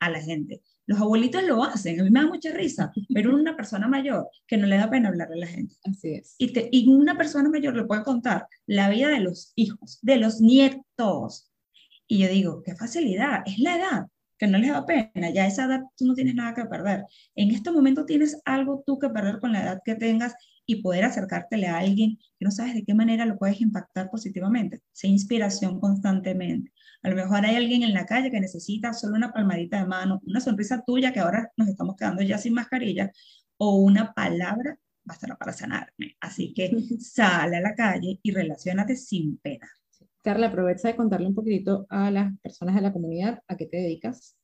a 0.00 0.10
la 0.10 0.20
gente. 0.20 0.62
Los 0.86 1.00
abuelitos 1.00 1.42
lo 1.42 1.64
hacen, 1.64 2.00
a 2.00 2.04
mí 2.04 2.10
me 2.10 2.20
da 2.20 2.26
mucha 2.28 2.52
risa, 2.52 2.92
pero 3.12 3.34
una 3.34 3.56
persona 3.56 3.88
mayor 3.88 4.28
que 4.46 4.56
no 4.56 4.66
le 4.66 4.76
da 4.76 4.88
pena 4.88 5.08
hablarle 5.08 5.34
a 5.34 5.38
la 5.38 5.46
gente. 5.46 5.74
Así 5.84 6.14
es. 6.14 6.36
Y, 6.38 6.52
te, 6.52 6.68
y 6.70 6.88
una 6.88 7.16
persona 7.16 7.48
mayor 7.48 7.74
le 7.74 7.84
puede 7.84 8.04
contar 8.04 8.46
la 8.66 8.88
vida 8.88 9.08
de 9.08 9.20
los 9.20 9.52
hijos, 9.56 9.98
de 10.02 10.18
los 10.18 10.40
nietos. 10.40 11.50
Y 12.06 12.18
yo 12.18 12.28
digo, 12.28 12.62
qué 12.62 12.76
facilidad, 12.76 13.42
es 13.46 13.58
la 13.58 13.76
edad 13.76 14.06
que 14.38 14.46
no 14.46 14.58
les 14.58 14.70
da 14.70 14.84
pena, 14.86 15.30
ya 15.30 15.44
a 15.44 15.46
esa 15.46 15.64
edad 15.64 15.80
tú 15.96 16.06
no 16.06 16.14
tienes 16.14 16.34
nada 16.34 16.54
que 16.54 16.64
perder. 16.66 17.04
En 17.34 17.50
este 17.50 17.70
momento 17.70 18.04
tienes 18.04 18.40
algo 18.44 18.82
tú 18.86 18.98
que 18.98 19.08
perder 19.08 19.40
con 19.40 19.52
la 19.52 19.62
edad 19.62 19.80
que 19.84 19.94
tengas 19.94 20.34
y 20.66 20.82
poder 20.82 21.04
acercártele 21.04 21.66
a 21.68 21.78
alguien 21.78 22.18
que 22.38 22.44
no 22.44 22.50
sabes 22.50 22.74
de 22.74 22.84
qué 22.84 22.94
manera 22.94 23.24
lo 23.24 23.38
puedes 23.38 23.60
impactar 23.60 24.10
positivamente. 24.10 24.82
Sé 24.92 25.08
inspiración 25.08 25.80
constantemente. 25.80 26.72
A 27.06 27.08
lo 27.08 27.14
mejor 27.14 27.46
hay 27.46 27.54
alguien 27.54 27.84
en 27.84 27.94
la 27.94 28.04
calle 28.04 28.32
que 28.32 28.40
necesita 28.40 28.92
solo 28.92 29.14
una 29.14 29.32
palmadita 29.32 29.78
de 29.78 29.86
mano, 29.86 30.20
una 30.26 30.40
sonrisa 30.40 30.82
tuya 30.84 31.12
que 31.12 31.20
ahora 31.20 31.52
nos 31.56 31.68
estamos 31.68 31.94
quedando 31.94 32.20
ya 32.20 32.36
sin 32.36 32.52
mascarilla, 32.52 33.12
o 33.58 33.76
una 33.76 34.12
palabra 34.12 34.76
bastará 35.04 35.36
para 35.36 35.52
sanarme. 35.52 36.16
Así 36.18 36.52
que 36.52 36.68
sale 36.98 37.58
a 37.58 37.60
la 37.60 37.76
calle 37.76 38.18
y 38.20 38.32
relacionate 38.32 38.96
sin 38.96 39.38
pena. 39.38 39.70
Carla, 40.20 40.48
aprovecha 40.48 40.88
de 40.88 40.96
contarle 40.96 41.28
un 41.28 41.36
poquitito 41.36 41.86
a 41.90 42.10
las 42.10 42.36
personas 42.40 42.74
de 42.74 42.80
la 42.80 42.92
comunidad 42.92 43.40
a 43.46 43.56
qué 43.56 43.66
te 43.66 43.76
dedicas. 43.76 44.36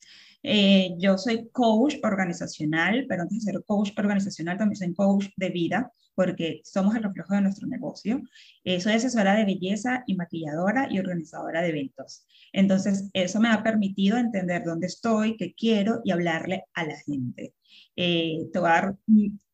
Eh, 0.43 0.95
yo 0.99 1.19
soy 1.19 1.49
coach 1.51 1.97
organizacional, 2.03 3.07
pero 3.09 3.23
antes 3.23 3.45
de 3.45 3.53
ser 3.53 3.65
coach 3.65 3.91
organizacional 3.97 4.59
también 4.59 4.77
soy 4.77 4.95
coach 4.95 5.27
de 5.37 5.51
vida, 5.51 5.93
porque 6.15 6.61
somos 6.65 6.95
el 6.95 7.03
reflejo 7.03 7.35
de 7.35 7.43
nuestro 7.43 7.67
negocio. 7.69 8.21
Eh, 8.65 8.81
soy 8.81 8.95
asesora 8.95 9.35
de 9.35 9.45
belleza 9.45 10.05
y 10.07 10.15
maquilladora 10.15 10.89
y 10.91 10.99
organizadora 10.99 11.63
de 11.63 11.71
eventos. 11.71 12.27
Entonces, 12.53 13.09
eso 13.13 13.41
me 13.41 13.49
ha 13.49 13.63
permitido 13.63 14.19
entender 14.19 14.63
dónde 14.65 14.87
estoy, 14.87 15.37
qué 15.37 15.55
quiero 15.55 16.01
y 16.05 16.11
hablarle 16.11 16.65
a 16.75 16.85
la 16.85 16.97
gente. 16.99 17.55
Eh, 17.97 18.49
te 18.53 18.59
voy 18.59 18.69
a 18.69 18.73
dar 18.73 18.97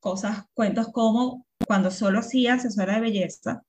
cosas, 0.00 0.44
cuentos 0.54 0.88
como 0.92 1.46
cuando 1.66 1.90
solo 1.90 2.20
hacía 2.20 2.54
asesora 2.54 2.94
de 2.94 3.00
belleza, 3.00 3.62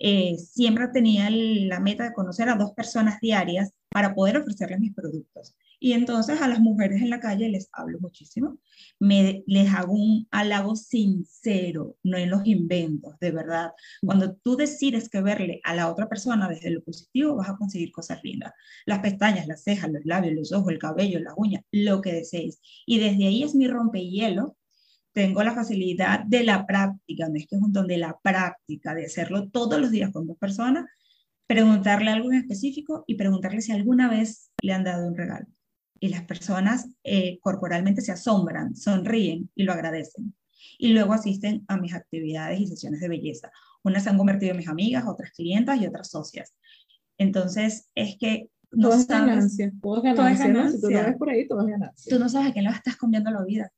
eh, 0.00 0.36
siempre 0.38 0.88
tenía 0.88 1.28
la 1.30 1.80
meta 1.80 2.04
de 2.04 2.12
conocer 2.12 2.48
a 2.48 2.54
dos 2.54 2.72
personas 2.72 3.20
diarias 3.20 3.72
para 3.88 4.14
poder 4.14 4.38
ofrecerles 4.38 4.80
mis 4.80 4.94
productos. 4.94 5.56
Y 5.80 5.92
entonces 5.92 6.40
a 6.40 6.48
las 6.48 6.60
mujeres 6.60 7.02
en 7.02 7.10
la 7.10 7.20
calle 7.20 7.48
les 7.48 7.68
hablo 7.72 7.98
muchísimo, 8.00 8.58
me, 8.98 9.44
les 9.46 9.72
hago 9.72 9.92
un 9.92 10.26
halago 10.30 10.74
sincero, 10.76 11.96
no 12.02 12.16
en 12.18 12.30
los 12.30 12.46
inventos, 12.46 13.18
de 13.20 13.30
verdad. 13.30 13.72
Cuando 14.02 14.34
tú 14.36 14.56
decides 14.56 15.08
que 15.08 15.20
verle 15.20 15.60
a 15.64 15.74
la 15.74 15.90
otra 15.90 16.08
persona 16.08 16.48
desde 16.48 16.70
lo 16.70 16.82
positivo, 16.82 17.36
vas 17.36 17.50
a 17.50 17.56
conseguir 17.56 17.92
cosas 17.92 18.22
lindas. 18.24 18.52
Las 18.86 19.00
pestañas, 19.00 19.46
las 19.46 19.62
cejas, 19.62 19.90
los 19.90 20.04
labios, 20.04 20.34
los 20.34 20.52
ojos, 20.52 20.72
el 20.72 20.78
cabello, 20.78 21.20
las 21.20 21.34
uñas, 21.36 21.62
lo 21.70 22.00
que 22.00 22.12
desees. 22.12 22.60
Y 22.86 22.98
desde 22.98 23.26
ahí 23.26 23.42
es 23.42 23.54
mi 23.54 23.68
rompehielo 23.68 24.56
tengo 25.12 25.42
la 25.42 25.52
facilidad 25.52 26.20
de 26.26 26.44
la 26.44 26.64
práctica, 26.64 27.28
no 27.28 27.34
es 27.34 27.48
que 27.48 27.56
es 27.56 27.62
un 27.62 27.72
don 27.72 27.88
de 27.88 27.98
la 27.98 28.16
práctica, 28.22 28.94
de 28.94 29.06
hacerlo 29.06 29.48
todos 29.50 29.80
los 29.80 29.90
días 29.90 30.12
con 30.12 30.28
dos 30.28 30.38
personas, 30.38 30.84
preguntarle 31.48 32.10
algo 32.12 32.30
en 32.30 32.38
específico 32.38 33.02
y 33.06 33.16
preguntarle 33.16 33.60
si 33.60 33.72
alguna 33.72 34.08
vez 34.08 34.52
le 34.62 34.74
han 34.74 34.84
dado 34.84 35.08
un 35.08 35.16
regalo. 35.16 35.46
Y 36.00 36.08
las 36.08 36.24
personas 36.24 36.88
eh, 37.04 37.38
corporalmente 37.40 38.02
se 38.02 38.12
asombran, 38.12 38.76
sonríen 38.76 39.50
y 39.54 39.64
lo 39.64 39.72
agradecen. 39.72 40.34
Y 40.78 40.88
luego 40.88 41.12
asisten 41.12 41.64
a 41.68 41.76
mis 41.76 41.94
actividades 41.94 42.60
y 42.60 42.66
sesiones 42.66 43.00
de 43.00 43.08
belleza. 43.08 43.50
Unas 43.82 44.04
se 44.04 44.10
han 44.10 44.18
convertido 44.18 44.52
en 44.52 44.58
mis 44.58 44.68
amigas, 44.68 45.04
otras 45.06 45.32
clientas 45.32 45.80
y 45.80 45.86
otras 45.86 46.10
socias. 46.10 46.54
Entonces, 47.16 47.90
es 47.94 48.16
que 48.18 48.48
no 48.70 48.90
todo 48.90 49.00
sabes, 49.00 49.26
ganancia, 49.26 49.72
todo 49.80 49.96
es 49.96 50.38
ganancia, 50.38 50.70
Si 50.72 50.80
tú 50.80 50.90
lo 50.90 51.02
ves 51.02 51.16
por 51.16 51.30
ahí, 51.30 51.48
todo 51.48 51.62
es 51.62 51.68
ganancia. 51.68 52.10
Tú 52.10 52.22
no 52.22 52.28
sabes 52.28 52.50
a 52.50 52.52
quién 52.52 52.64
le 52.64 52.70
estás 52.70 52.96
cambiando 52.96 53.30
la 53.30 53.44
vida 53.44 53.72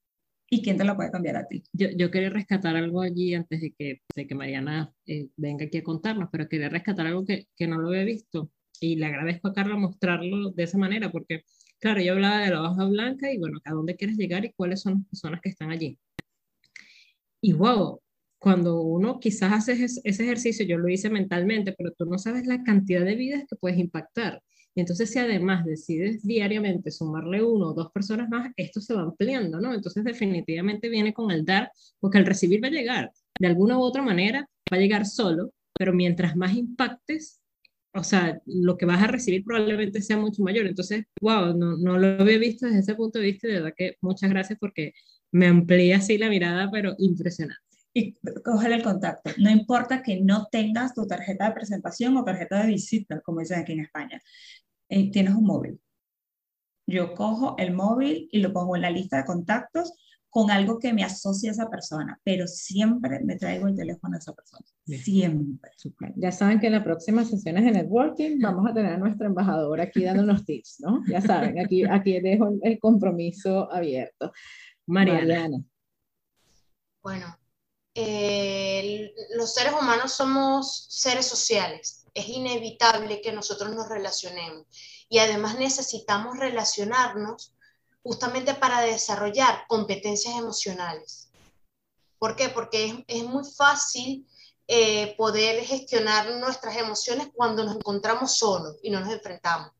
y 0.50 0.62
quién 0.62 0.76
te 0.76 0.85
lo 0.85 0.96
puede 0.96 1.12
cambiar 1.12 1.37
a 1.37 1.46
ti. 1.46 1.62
Yo, 1.72 1.88
yo 1.96 2.11
quería 2.11 2.28
rescatar 2.28 2.76
algo 2.76 3.00
allí 3.00 3.35
antes 3.35 3.61
de 3.61 3.72
que, 3.72 4.02
de 4.14 4.26
que 4.26 4.35
Mariana 4.35 4.92
eh, 5.06 5.28
venga 5.37 5.66
aquí 5.66 5.78
a 5.78 5.85
contarnos, 5.85 6.28
pero 6.30 6.48
quería 6.48 6.68
rescatar 6.68 7.06
algo 7.06 7.24
que, 7.24 7.46
que 7.56 7.68
no 7.68 7.78
lo 7.78 7.88
había 7.88 8.04
visto 8.04 8.50
y 8.80 8.96
le 8.96 9.06
agradezco 9.06 9.48
a 9.48 9.52
Carla 9.52 9.76
mostrarlo 9.76 10.50
de 10.50 10.62
esa 10.62 10.78
manera, 10.78 11.12
porque, 11.12 11.44
claro, 11.80 12.00
yo 12.00 12.12
hablaba 12.12 12.40
de 12.40 12.50
la 12.50 12.62
hoja 12.62 12.84
blanca 12.86 13.32
y 13.32 13.38
bueno, 13.38 13.58
a 13.64 13.72
dónde 13.72 13.96
quieres 13.96 14.16
llegar 14.16 14.44
y 14.44 14.52
cuáles 14.52 14.80
son 14.82 14.94
las 14.94 15.06
personas 15.08 15.40
que 15.40 15.48
están 15.48 15.70
allí. 15.70 15.98
Y 17.42 17.52
wow, 17.54 18.00
cuando 18.38 18.82
uno 18.82 19.20
quizás 19.20 19.52
hace 19.52 19.84
ese 19.84 20.22
ejercicio, 20.22 20.64
yo 20.64 20.78
lo 20.78 20.88
hice 20.88 21.10
mentalmente, 21.10 21.72
pero 21.76 21.92
tú 21.92 22.06
no 22.06 22.18
sabes 22.18 22.46
la 22.46 22.62
cantidad 22.62 23.04
de 23.04 23.14
vidas 23.14 23.44
que 23.48 23.56
puedes 23.56 23.78
impactar. 23.78 24.42
Y 24.74 24.80
entonces 24.80 25.10
si 25.10 25.18
además 25.18 25.64
decides 25.64 26.22
diariamente 26.22 26.90
sumarle 26.90 27.42
uno 27.42 27.68
o 27.70 27.74
dos 27.74 27.90
personas 27.92 28.28
más, 28.28 28.50
esto 28.56 28.80
se 28.80 28.94
va 28.94 29.02
ampliando, 29.02 29.60
¿no? 29.60 29.74
Entonces 29.74 30.04
definitivamente 30.04 30.88
viene 30.88 31.12
con 31.12 31.30
el 31.30 31.44
dar, 31.44 31.72
porque 31.98 32.18
el 32.18 32.26
recibir 32.26 32.62
va 32.62 32.68
a 32.68 32.70
llegar. 32.70 33.12
De 33.38 33.48
alguna 33.48 33.78
u 33.78 33.82
otra 33.82 34.02
manera 34.02 34.48
va 34.72 34.76
a 34.76 34.80
llegar 34.80 35.06
solo, 35.06 35.52
pero 35.74 35.92
mientras 35.92 36.36
más 36.36 36.54
impactes, 36.54 37.39
o 37.94 38.05
sea, 38.05 38.40
lo 38.46 38.76
que 38.76 38.87
vas 38.87 39.03
a 39.03 39.09
recibir 39.09 39.44
probablemente 39.44 40.03
sea 40.03 40.16
mucho 40.16 40.42
mayor. 40.42 40.66
Entonces, 40.66 41.05
wow, 41.20 41.57
no, 41.57 41.76
no 41.76 41.98
lo 41.98 42.22
había 42.22 42.38
visto 42.38 42.66
desde 42.66 42.81
ese 42.81 42.94
punto 42.94 43.18
de 43.18 43.26
vista 43.26 43.48
y 43.48 43.50
de 43.50 43.57
verdad 43.61 43.74
que 43.76 43.96
muchas 44.00 44.31
gracias 44.31 44.59
porque 44.61 44.92
me 45.33 45.46
amplía 45.48 45.98
así 45.98 46.18
la 46.18 46.29
mirada, 46.29 46.70
pero 46.70 46.94
impresionante 46.98 47.70
y 47.92 48.16
coger 48.44 48.72
el 48.72 48.83
contacto. 48.83 49.31
No 49.38 49.50
importa 49.50 50.03
que 50.03 50.20
no 50.20 50.46
tengas 50.50 50.94
tu 50.94 51.07
tarjeta 51.07 51.48
de 51.48 51.55
presentación 51.55 52.16
o 52.16 52.24
tarjeta 52.24 52.62
de 52.62 52.68
visita, 52.68 53.20
como 53.20 53.40
dicen 53.40 53.61
aquí 53.61 53.72
en 53.72 53.81
España. 53.81 54.20
Eh, 54.88 55.11
tienes 55.11 55.35
un 55.35 55.44
móvil. 55.44 55.81
Yo 56.87 57.14
cojo 57.14 57.57
el 57.59 57.72
móvil 57.72 58.29
y 58.33 58.40
lo 58.40 58.53
pongo 58.53 58.76
en 58.76 58.83
la 58.83 58.90
lista 58.90 59.18
de 59.18 59.24
contactos 59.24 59.92
con 60.30 60.50
algo 60.50 60.78
que 60.78 60.92
me 60.92 61.02
asocie 61.02 61.48
a 61.48 61.52
esa 61.52 61.68
persona, 61.68 62.18
pero 62.22 62.46
siempre 62.46 63.20
me 63.24 63.36
traigo 63.36 63.66
el 63.66 63.74
teléfono 63.74 64.12
de 64.12 64.20
esa 64.20 64.32
persona. 64.32 64.64
Siempre. 64.86 65.72
Ya 66.16 66.30
saben 66.30 66.60
que 66.60 66.68
en 66.68 66.74
las 66.74 66.84
próximas 66.84 67.28
sesiones 67.28 67.64
de 67.64 67.72
networking 67.72 68.40
vamos 68.40 68.70
a 68.70 68.72
tener 68.72 68.92
a 68.92 68.98
nuestra 68.98 69.26
embajadora 69.26 69.84
aquí 69.84 70.04
dando 70.04 70.22
unos 70.22 70.44
tips, 70.44 70.76
¿no? 70.80 71.02
Ya 71.08 71.20
saben, 71.20 71.58
aquí, 71.58 71.84
aquí 71.84 72.20
dejo 72.20 72.48
el 72.62 72.78
compromiso 72.78 73.70
abierto. 73.72 74.32
Mariana. 74.86 75.62
Bueno, 77.02 77.36
eh, 77.94 79.12
los 79.34 79.52
seres 79.52 79.72
humanos 79.72 80.12
somos 80.12 80.86
seres 80.90 81.26
sociales. 81.26 82.06
Es 82.14 82.28
inevitable 82.28 83.20
que 83.20 83.32
nosotros 83.32 83.74
nos 83.74 83.88
relacionemos 83.88 84.66
y 85.08 85.18
además 85.18 85.58
necesitamos 85.58 86.38
relacionarnos 86.38 87.54
justamente 88.02 88.54
para 88.54 88.80
desarrollar 88.80 89.64
competencias 89.68 90.36
emocionales. 90.36 91.30
¿Por 92.18 92.36
qué? 92.36 92.48
Porque 92.48 93.04
es, 93.06 93.24
muy 93.24 93.44
fácil 93.44 94.26
eh, 94.66 95.14
poder 95.16 95.64
gestionar 95.64 96.28
nuestras 96.36 96.76
emociones 96.76 97.28
cuando 97.34 97.64
nos 97.64 97.76
encontramos 97.76 98.36
solos 98.36 98.76
y 98.82 98.90
no 98.90 99.00
nos 99.00 99.12
enfrentamos. 99.12 99.72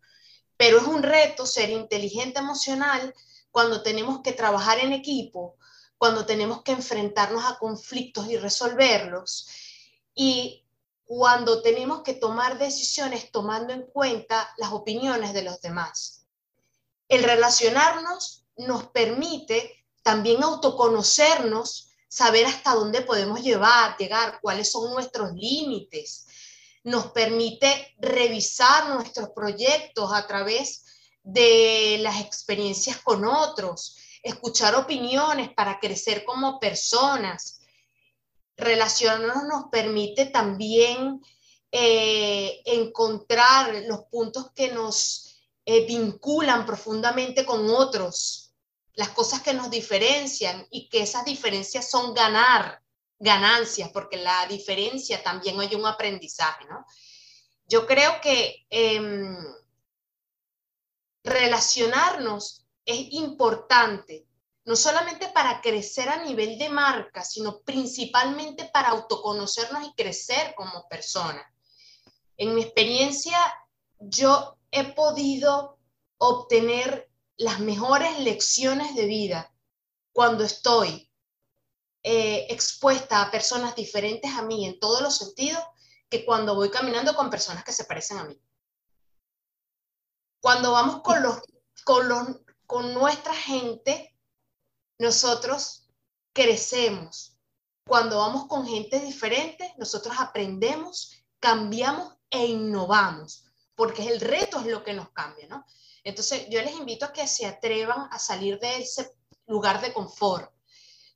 Pero 0.56 0.78
es 0.78 0.85
un 0.85 1.02
reto 1.02 1.46
ser 1.46 1.70
inteligente 1.70 2.38
emocional 2.38 3.14
cuando 3.50 3.83
tenemos 3.83 4.20
que 4.22 4.33
trabajar 4.33 4.78
en 4.78 4.92
equipo, 4.92 5.56
cuando 5.98 6.24
tenemos 6.24 6.62
que 6.62 6.72
enfrentarnos 6.72 7.44
a 7.44 7.59
conflictos 7.59 8.28
y 8.28 8.37
resolverlos, 8.37 9.48
y 10.14 10.66
cuando 11.04 11.61
tenemos 11.61 12.02
que 12.02 12.14
tomar 12.14 12.59
decisiones 12.59 13.30
tomando 13.33 13.72
en 13.72 13.83
cuenta 13.83 14.48
las 14.59 14.72
opiniones 14.72 15.33
de 15.35 15.42
los 15.42 15.61
demás. 15.61 16.19
El 17.11 17.25
relacionarnos 17.25 18.44
nos 18.57 18.87
permite 18.90 19.85
también 20.05 20.44
autoconocernos, 20.44 21.90
saber 22.09 22.46
hasta 22.46 22.73
dónde 22.75 23.03
podemos 23.03 23.42
llevar, 23.42 23.96
llegar, 23.99 24.38
cuáles 24.40 24.70
son 24.70 24.92
nuestros 24.92 25.33
límites. 25.33 26.29
Nos 26.85 27.09
permite 27.09 27.96
revisar 27.99 28.90
nuestros 28.90 29.31
proyectos 29.31 30.12
a 30.12 30.25
través 30.29 30.85
de 31.25 31.99
las 32.01 32.20
experiencias 32.20 32.99
con 32.99 33.25
otros, 33.25 33.96
escuchar 34.23 34.77
opiniones 34.77 35.53
para 35.53 35.81
crecer 35.81 36.25
como 36.25 36.61
personas. 36.61 37.59
Relacionarnos 38.57 39.42
nos 39.49 39.64
permite 39.68 40.27
también 40.27 41.20
eh, 41.73 42.62
encontrar 42.66 43.75
los 43.88 44.05
puntos 44.05 44.53
que 44.55 44.70
nos 44.70 45.30
eh, 45.64 45.87
vinculan 45.87 46.66
profundamente 46.66 47.44
con 47.44 47.68
otros, 47.68 48.55
las 48.94 49.11
cosas 49.11 49.42
que 49.42 49.55
nos 49.55 49.70
diferencian 49.70 50.66
y 50.70 50.88
que 50.88 51.03
esas 51.03 51.25
diferencias 51.25 51.90
son 51.90 52.14
ganar, 52.14 52.83
ganancias, 53.18 53.90
porque 53.90 54.16
la 54.16 54.46
diferencia 54.46 55.23
también 55.23 55.61
hay 55.61 55.75
un 55.75 55.87
aprendizaje, 55.87 56.64
¿no? 56.66 56.85
Yo 57.66 57.87
creo 57.87 58.20
que 58.20 58.66
em, 58.70 59.37
relacionarnos 61.23 62.66
es 62.85 63.12
importante, 63.12 64.27
no 64.64 64.75
solamente 64.75 65.29
para 65.29 65.61
crecer 65.61 66.09
a 66.09 66.25
nivel 66.25 66.59
de 66.59 66.68
marca, 66.68 67.23
sino 67.23 67.61
principalmente 67.61 68.64
para 68.73 68.88
autoconocernos 68.88 69.87
y 69.87 69.94
crecer 69.94 70.55
como 70.57 70.88
persona. 70.88 71.42
En 72.37 72.55
mi 72.55 72.62
experiencia, 72.62 73.38
yo 73.99 74.57
he 74.70 74.92
podido 74.92 75.78
obtener 76.18 77.11
las 77.37 77.61
mejores 77.61 78.18
lecciones 78.20 78.94
de 78.94 79.06
vida 79.06 79.54
cuando 80.12 80.44
estoy 80.44 81.11
eh, 82.02 82.46
expuesta 82.50 83.22
a 83.22 83.30
personas 83.30 83.74
diferentes 83.74 84.30
a 84.33 84.42
mí 84.42 84.66
en 84.66 84.78
todos 84.78 85.00
los 85.02 85.16
sentidos 85.16 85.62
que 86.09 86.24
cuando 86.24 86.54
voy 86.54 86.70
caminando 86.70 87.14
con 87.14 87.30
personas 87.30 87.64
que 87.64 87.72
se 87.72 87.85
parecen 87.85 88.18
a 88.18 88.24
mí. 88.24 88.40
Cuando 90.40 90.72
vamos 90.72 91.02
con, 91.02 91.22
los, 91.22 91.40
con, 91.85 92.09
los, 92.09 92.28
con 92.66 92.94
nuestra 92.94 93.35
gente, 93.35 94.16
nosotros 94.98 95.88
crecemos. 96.33 97.38
Cuando 97.87 98.18
vamos 98.18 98.46
con 98.46 98.66
gente 98.66 99.00
diferente, 99.00 99.74
nosotros 99.78 100.14
aprendemos, 100.18 101.24
cambiamos 101.38 102.14
e 102.30 102.46
innovamos, 102.46 103.49
porque 103.81 104.07
el 104.07 104.21
reto 104.21 104.61
es 104.61 104.66
lo 104.66 104.85
que 104.85 104.93
nos 104.93 105.09
cambia, 105.09 105.49
¿no? 105.49 105.64
Entonces, 106.05 106.47
yo 106.51 106.61
les 106.61 106.75
invito 106.75 107.07
a 107.07 107.14
que 107.14 107.27
se 107.27 107.47
atrevan 107.47 108.09
a 108.12 108.19
salir 108.19 108.59
de 108.59 108.77
ese 108.77 109.11
lugar 109.47 109.81
de 109.81 109.95
confort. 109.95 110.53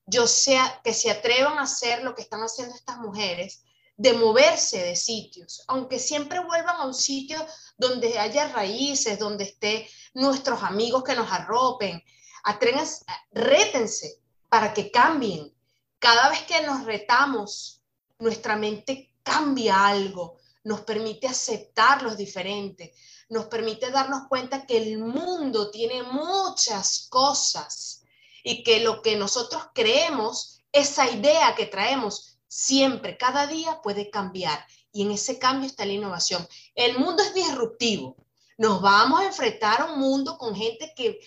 Yo 0.07 0.27
sea 0.27 0.81
que 0.83 0.95
se 0.95 1.11
atrevan 1.11 1.59
a 1.59 1.65
hacer 1.65 2.03
lo 2.03 2.15
que 2.15 2.23
están 2.23 2.41
haciendo 2.41 2.75
estas 2.75 2.97
mujeres, 2.97 3.65
de 3.99 4.15
moverse 4.15 4.79
de 4.83 4.97
sitios, 4.97 5.63
aunque 5.69 5.99
siempre 5.99 6.39
vuelvan 6.39 6.77
a 6.77 6.87
un 6.87 6.95
sitio 6.95 7.37
donde 7.77 8.19
haya 8.19 8.49
raíces, 8.49 9.19
donde 9.19 9.45
esté 9.45 9.87
nuestros 10.15 10.63
amigos 10.63 11.05
que 11.05 11.17
nos 11.17 11.31
arropen. 11.31 12.03
Atrénganse, 12.45 13.05
rétense 13.33 14.23
para 14.49 14.73
que 14.73 14.91
cambien. 14.91 15.55
Cada 15.99 16.31
vez 16.31 16.41
que 16.45 16.63
nos 16.63 16.87
retamos, 16.87 17.83
nuestra 18.19 18.57
mente 18.57 19.13
cambia 19.23 19.87
algo, 19.87 20.39
nos 20.65 20.81
permite 20.81 21.29
aceptar 21.29 22.03
los 22.03 22.17
diferentes, 22.17 22.91
nos 23.29 23.47
permite 23.47 23.91
darnos 23.91 24.29
cuenta 24.29 24.67
que 24.67 24.79
el 24.79 24.99
mundo 24.99 25.71
tiene 25.71 26.03
muchas 26.03 27.07
cosas 27.11 28.03
y 28.43 28.63
que 28.63 28.81
lo 28.81 29.03
que 29.03 29.17
nosotros 29.17 29.63
creemos, 29.75 30.63
esa 30.73 31.09
idea 31.11 31.55
que 31.55 31.67
traemos, 31.67 32.39
siempre, 32.49 33.17
cada 33.17 33.47
día 33.47 33.81
puede 33.83 34.11
cambiar. 34.11 34.67
Y 34.93 35.03
en 35.03 35.11
ese 35.11 35.39
cambio 35.39 35.67
está 35.67 35.85
la 35.85 35.93
innovación. 35.93 36.47
El 36.75 36.99
mundo 36.99 37.23
es 37.23 37.35
disruptivo. 37.35 38.17
Nos 38.57 38.81
vamos 38.81 39.21
a 39.21 39.27
enfrentar 39.27 39.81
a 39.81 39.87
un 39.87 39.99
mundo 39.99 40.39
con 40.39 40.55
gente 40.55 40.93
que 40.97 41.19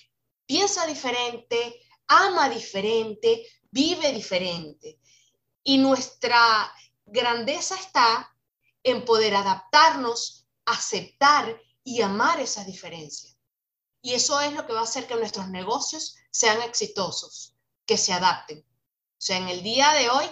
piensa 0.46 0.86
diferente, 0.88 1.82
ama 2.08 2.50
diferente, 2.50 3.46
vive 3.70 4.14
diferente. 4.14 5.00
Y 5.64 5.78
nuestra 5.80 6.72
grandeza 7.06 7.76
está 7.76 8.34
en 8.92 9.06
poder 9.06 9.36
adaptarnos, 9.36 10.46
aceptar 10.66 11.60
y 11.84 12.02
amar 12.02 12.40
esas 12.40 12.66
diferencias. 12.66 13.38
Y 14.02 14.14
eso 14.14 14.40
es 14.42 14.54
lo 14.54 14.66
que 14.66 14.74
va 14.74 14.82
a 14.82 14.84
hacer 14.84 15.08
que 15.08 15.16
nuestros 15.16 15.50
negocios 15.50 16.16
sean 16.32 16.62
exitosos, 16.62 17.56
que 17.86 17.98
se 17.98 18.14
adapten. 18.14 18.60
O 18.60 19.20
sea, 19.20 19.38
en 19.38 19.48
el 19.48 19.64
día 19.64 19.92
de 19.94 20.10
hoy, 20.10 20.26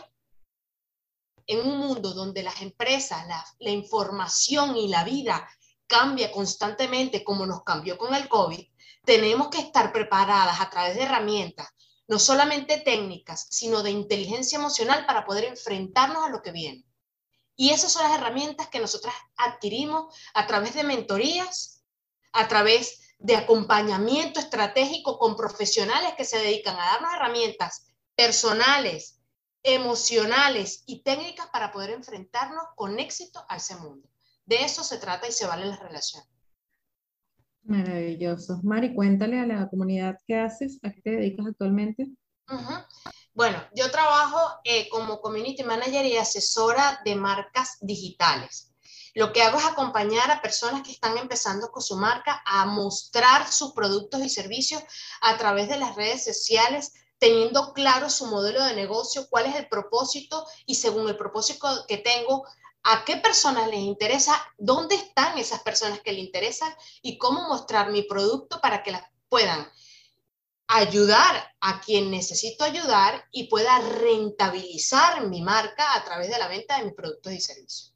en 1.47 1.67
un 1.67 1.77
mundo 1.79 2.13
donde 2.13 2.43
las 2.43 2.61
empresas, 2.61 3.25
la, 3.59 3.69
información 3.69 4.77
y 4.77 4.87
la 4.87 5.03
vida 5.03 5.47
cambia 5.87 6.31
constantemente 6.31 7.23
como 7.23 7.45
nos 7.45 7.63
cambió 7.63 7.97
con 7.97 8.13
el 8.15 8.27
COVID, 8.27 8.61
tenemos 9.03 9.49
que 9.49 9.59
estar 9.59 9.91
preparadas 9.91 10.59
a 10.59 10.69
través 10.69 10.95
de 10.95 11.03
herramientas, 11.03 11.69
no 12.07 12.19
solamente 12.19 12.79
técnicas, 12.79 13.47
sino 13.49 13.83
de 13.83 13.91
inteligencia 13.91 14.57
emocional 14.57 15.05
para 15.05 15.25
poder 15.25 15.45
enfrentarnos 15.45 16.23
a 16.23 16.29
lo 16.29 16.41
que 16.41 16.51
viene. 16.51 16.85
Y 17.55 17.71
esas 17.71 17.91
son 17.93 18.03
las 18.03 18.17
herramientas 18.19 18.67
que 18.67 18.79
nosotras 18.79 19.13
adquirimos 19.37 20.15
a 20.33 20.45
través 20.45 20.73
de 20.73 20.83
mentorías, 20.83 21.83
a 22.33 22.47
través 22.47 23.15
de 23.19 23.35
acompañamiento 23.35 24.39
estratégico 24.39 25.17
con 25.17 25.35
profesionales 25.35 26.13
que 26.17 26.25
se 26.25 26.37
dedican 26.37 26.75
a 26.75 26.85
darnos 26.85 27.13
herramientas 27.13 27.87
personales, 28.15 29.19
emocionales 29.63 30.83
y 30.85 31.01
técnicas 31.01 31.47
para 31.47 31.71
poder 31.71 31.91
enfrentarnos 31.91 32.65
con 32.75 32.99
éxito 32.99 33.45
a 33.49 33.57
ese 33.57 33.75
mundo. 33.77 34.09
De 34.45 34.63
eso 34.63 34.83
se 34.83 34.97
trata 34.97 35.27
y 35.27 35.31
se 35.31 35.47
vale 35.47 35.65
la 35.65 35.77
relación. 35.77 36.23
Maravilloso. 37.63 38.59
Mari, 38.63 38.93
cuéntale 38.93 39.39
a 39.39 39.47
la 39.47 39.67
comunidad 39.69 40.19
qué 40.27 40.35
haces, 40.35 40.77
a 40.83 40.91
qué 40.91 41.01
te 41.01 41.09
dedicas 41.11 41.47
actualmente. 41.47 42.11
Bueno, 43.35 43.61
yo 43.73 43.91
trabajo 43.91 44.39
eh, 44.63 44.87
como 44.87 45.19
community 45.19 45.61
manager 45.61 46.05
y 46.05 46.15
asesora 46.15 47.01
de 47.03 47.15
marcas 47.15 47.77
digitales. 47.81 48.71
Lo 49.13 49.33
que 49.33 49.43
hago 49.43 49.59
es 49.59 49.65
acompañar 49.65 50.31
a 50.31 50.41
personas 50.41 50.83
que 50.83 50.93
están 50.93 51.17
empezando 51.17 51.69
con 51.69 51.83
su 51.83 51.97
marca 51.97 52.41
a 52.45 52.65
mostrar 52.65 53.51
sus 53.51 53.73
productos 53.73 54.21
y 54.21 54.29
servicios 54.29 54.81
a 55.19 55.37
través 55.37 55.67
de 55.67 55.75
las 55.75 55.97
redes 55.97 56.23
sociales, 56.23 56.93
teniendo 57.19 57.73
claro 57.73 58.09
su 58.09 58.25
modelo 58.27 58.63
de 58.63 58.73
negocio, 58.73 59.27
cuál 59.29 59.47
es 59.47 59.55
el 59.57 59.67
propósito 59.67 60.47
y 60.65 60.75
según 60.75 61.09
el 61.09 61.17
propósito 61.17 61.67
que 61.89 61.97
tengo, 61.97 62.45
a 62.83 63.03
qué 63.03 63.17
personas 63.17 63.67
les 63.67 63.81
interesa, 63.81 64.41
dónde 64.57 64.95
están 64.95 65.37
esas 65.37 65.61
personas 65.61 65.99
que 65.99 66.13
les 66.13 66.23
interesan 66.23 66.73
y 67.01 67.17
cómo 67.17 67.49
mostrar 67.49 67.91
mi 67.91 68.03
producto 68.03 68.61
para 68.61 68.81
que 68.81 68.91
las 68.91 69.03
puedan 69.27 69.69
ayudar 70.67 71.35
a 71.61 71.81
quien 71.81 72.11
necesito 72.11 72.63
ayudar 72.63 73.23
y 73.31 73.47
pueda 73.49 73.79
rentabilizar 74.01 75.27
mi 75.27 75.41
marca 75.41 75.95
a 75.95 76.03
través 76.03 76.29
de 76.29 76.39
la 76.39 76.47
venta 76.47 76.77
de 76.77 76.85
mis 76.85 76.93
productos 76.93 77.33
y 77.33 77.39
servicios. 77.39 77.95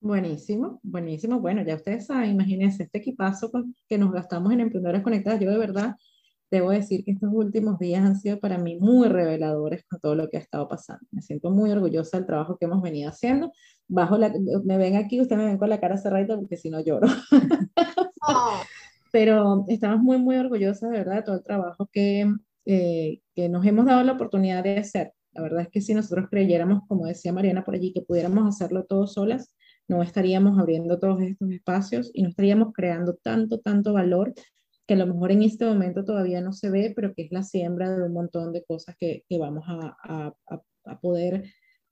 Buenísimo, 0.00 0.80
buenísimo. 0.82 1.38
Bueno, 1.38 1.62
ya 1.62 1.76
ustedes 1.76 2.06
saben, 2.06 2.30
imagínense 2.30 2.82
este 2.82 2.98
equipazo 2.98 3.52
que 3.88 3.98
nos 3.98 4.10
gastamos 4.10 4.52
en 4.52 4.60
Emprendedoras 4.60 5.02
Conectadas. 5.02 5.40
Yo 5.40 5.48
de 5.48 5.58
verdad 5.58 5.94
debo 6.50 6.70
decir 6.70 7.04
que 7.04 7.12
estos 7.12 7.30
últimos 7.32 7.78
días 7.78 8.04
han 8.04 8.16
sido 8.18 8.40
para 8.40 8.58
mí 8.58 8.78
muy 8.80 9.08
reveladores 9.08 9.84
con 9.88 10.00
todo 10.00 10.16
lo 10.16 10.28
que 10.28 10.38
ha 10.38 10.40
estado 10.40 10.68
pasando. 10.68 11.06
Me 11.12 11.22
siento 11.22 11.50
muy 11.50 11.70
orgullosa 11.70 12.16
del 12.16 12.26
trabajo 12.26 12.58
que 12.58 12.64
hemos 12.64 12.82
venido 12.82 13.10
haciendo. 13.10 13.52
Bajo 13.86 14.18
la, 14.18 14.32
me 14.64 14.76
ven 14.76 14.96
aquí, 14.96 15.20
ustedes 15.20 15.38
me 15.40 15.46
ven 15.46 15.58
con 15.58 15.70
la 15.70 15.80
cara 15.80 15.96
cerrada 15.96 16.36
porque 16.36 16.56
si 16.56 16.68
no 16.68 16.80
lloro. 16.80 17.08
Oh. 18.24 18.60
Pero 19.12 19.64
estamos 19.68 20.00
muy, 20.02 20.18
muy 20.18 20.36
orgullosas 20.36 20.90
de 20.90 20.98
verdad 20.98 21.16
de 21.16 21.22
todo 21.22 21.36
el 21.36 21.44
trabajo 21.44 21.88
que, 21.92 22.26
eh, 22.66 23.20
que 23.34 23.48
nos 23.48 23.64
hemos 23.64 23.86
dado 23.86 24.02
la 24.02 24.12
oportunidad 24.12 24.64
de 24.64 24.78
hacer. 24.78 25.12
La 25.32 25.42
verdad 25.42 25.62
es 25.62 25.68
que 25.68 25.80
si 25.80 25.94
nosotros 25.94 26.26
creyéramos, 26.30 26.82
como 26.88 27.06
decía 27.06 27.32
Mariana 27.32 27.64
por 27.64 27.74
allí, 27.74 27.92
que 27.92 28.02
pudiéramos 28.02 28.46
hacerlo 28.48 28.84
todos 28.84 29.12
solas, 29.12 29.54
no 29.88 30.02
estaríamos 30.02 30.58
abriendo 30.58 30.98
todos 30.98 31.20
estos 31.22 31.50
espacios 31.50 32.10
y 32.12 32.22
no 32.22 32.30
estaríamos 32.30 32.72
creando 32.74 33.14
tanto, 33.22 33.60
tanto 33.60 33.92
valor 33.92 34.34
que 34.86 34.94
a 34.94 34.96
lo 34.96 35.06
mejor 35.06 35.32
en 35.32 35.42
este 35.42 35.64
momento 35.64 36.04
todavía 36.04 36.40
no 36.40 36.52
se 36.52 36.70
ve, 36.70 36.92
pero 36.94 37.14
que 37.14 37.22
es 37.22 37.32
la 37.32 37.42
siembra 37.42 37.90
de 37.90 38.02
un 38.02 38.12
montón 38.12 38.52
de 38.52 38.64
cosas 38.64 38.96
que, 38.98 39.24
que 39.28 39.38
vamos 39.38 39.64
a, 39.66 39.96
a, 40.02 40.34
a, 40.84 41.00
poder 41.00 41.44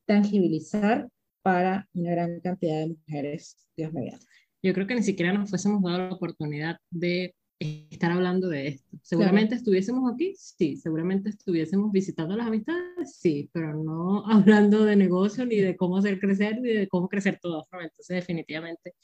tangibilizar 0.07 1.09
para 1.43 1.89
una 1.95 2.11
gran 2.11 2.41
cantidad 2.41 2.81
de 2.81 2.89
mujeres, 2.89 3.57
Dios 3.77 3.93
mediante. 3.93 4.27
Yo 4.63 4.75
creo 4.75 4.87
que 4.87 4.95
ni 4.95 5.03
siquiera 5.03 5.33
nos 5.33 5.51
fuésemos 5.51 5.83
dado 5.83 5.99
la 5.99 6.15
oportunidad 6.15 6.77
de 6.91 7.35
estar 7.61 8.11
hablando 8.11 8.49
de 8.49 8.69
esto. 8.69 8.99
Seguramente 9.03 9.55
estuviésemos 9.55 10.11
aquí, 10.11 10.35
sí, 10.37 10.77
seguramente 10.77 11.29
estuviésemos 11.29 11.93
visitando 11.93 12.35
las 12.37 12.47
amistades, 12.47 13.17
sí, 13.17 13.51
pero 13.53 13.75
no 13.75 14.25
hablando 14.31 14.85
de 14.85 14.97
negocio 14.97 15.45
ni 15.45 15.57
de 15.57 15.77
cómo 15.77 15.99
hacer 15.99 16.19
crecer 16.19 16.61
ni 16.61 16.71
de 16.71 16.89
cómo 16.89 17.09
crecer 17.09 17.39
todo. 17.41 17.67
Entonces, 17.73 18.17
definitivamente, 18.17 18.95